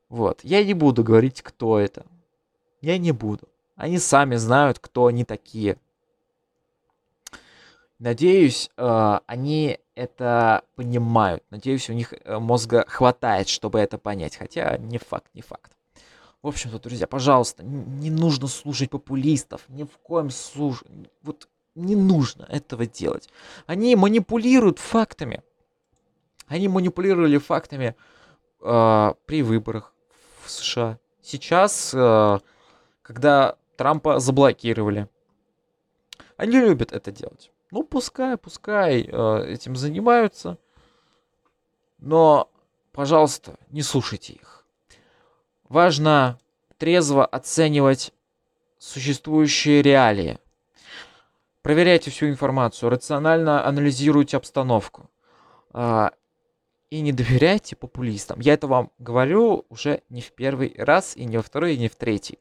Вот. 0.09 0.39
Я 0.43 0.63
не 0.63 0.73
буду 0.73 1.03
говорить, 1.03 1.41
кто 1.41 1.79
это. 1.79 2.05
Я 2.81 2.97
не 2.97 3.11
буду. 3.11 3.47
Они 3.75 3.99
сами 3.99 4.35
знают, 4.35 4.79
кто 4.79 5.07
они 5.07 5.23
такие. 5.23 5.77
Надеюсь, 7.99 8.69
э, 8.77 9.19
они 9.25 9.79
это 9.95 10.63
понимают. 10.75 11.43
Надеюсь, 11.49 11.89
у 11.89 11.93
них 11.93 12.13
э, 12.13 12.37
мозга 12.37 12.85
хватает, 12.87 13.49
чтобы 13.49 13.79
это 13.79 13.97
понять. 13.97 14.37
Хотя 14.37 14.77
не 14.77 14.97
факт, 14.97 15.27
не 15.33 15.41
факт. 15.41 15.71
В 16.41 16.47
общем-то, 16.47 16.79
друзья, 16.79 17.07
пожалуйста, 17.07 17.63
не 17.63 18.11
нужно 18.11 18.47
слушать 18.47 18.91
популистов. 18.91 19.61
Ни 19.67 19.83
в 19.83 19.97
коем 20.03 20.29
случае. 20.29 21.09
Вот 21.23 21.49
не 21.75 21.95
нужно 21.95 22.45
этого 22.49 22.85
делать. 22.85 23.29
Они 23.65 23.95
манипулируют 23.95 24.79
фактами. 24.79 25.41
Они 26.47 26.67
манипулировали 26.67 27.37
фактами 27.37 27.95
э, 28.61 29.13
при 29.25 29.41
выборах 29.41 29.93
США. 30.49 30.99
Сейчас, 31.21 31.93
э, 31.93 32.39
когда 33.01 33.57
Трампа 33.75 34.19
заблокировали, 34.19 35.07
они 36.37 36.59
любят 36.59 36.91
это 36.91 37.11
делать. 37.11 37.51
Ну, 37.71 37.83
пускай, 37.83 38.37
пускай 38.37 39.01
э, 39.01 39.45
этим 39.51 39.75
занимаются. 39.75 40.57
Но, 41.99 42.49
пожалуйста, 42.91 43.57
не 43.69 43.81
слушайте 43.81 44.33
их. 44.33 44.65
Важно 45.67 46.39
трезво 46.77 47.25
оценивать 47.25 48.13
существующие 48.77 49.81
реалии. 49.81 50.39
Проверяйте 51.61 52.11
всю 52.11 52.29
информацию, 52.29 52.89
рационально 52.89 53.65
анализируйте 53.65 54.37
обстановку. 54.37 55.09
И 56.89 57.01
не 57.01 57.11
доверяйте 57.11 57.75
популистам. 57.75 58.39
Я 58.39 58.53
это 58.53 58.67
вам 58.67 58.91
говорю 58.97 59.65
уже 59.69 60.03
не 60.09 60.21
в 60.21 60.31
первый 60.31 60.73
раз, 60.77 61.17
и 61.17 61.25
не 61.25 61.37
во 61.37 61.43
второй, 61.43 61.75
и 61.75 61.77
не 61.77 61.89
в 61.89 61.95
третий. 61.95 62.39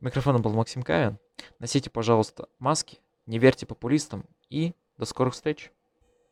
У 0.00 0.04
микрофона 0.04 0.38
был 0.38 0.52
Максим 0.52 0.82
Кавин. 0.82 1.18
Носите, 1.58 1.90
пожалуйста, 1.90 2.48
маски, 2.58 2.98
не 3.26 3.38
верьте 3.38 3.66
популистам 3.66 4.24
и 4.50 4.74
до 4.98 5.04
скорых 5.04 5.34
встреч! 5.34 5.72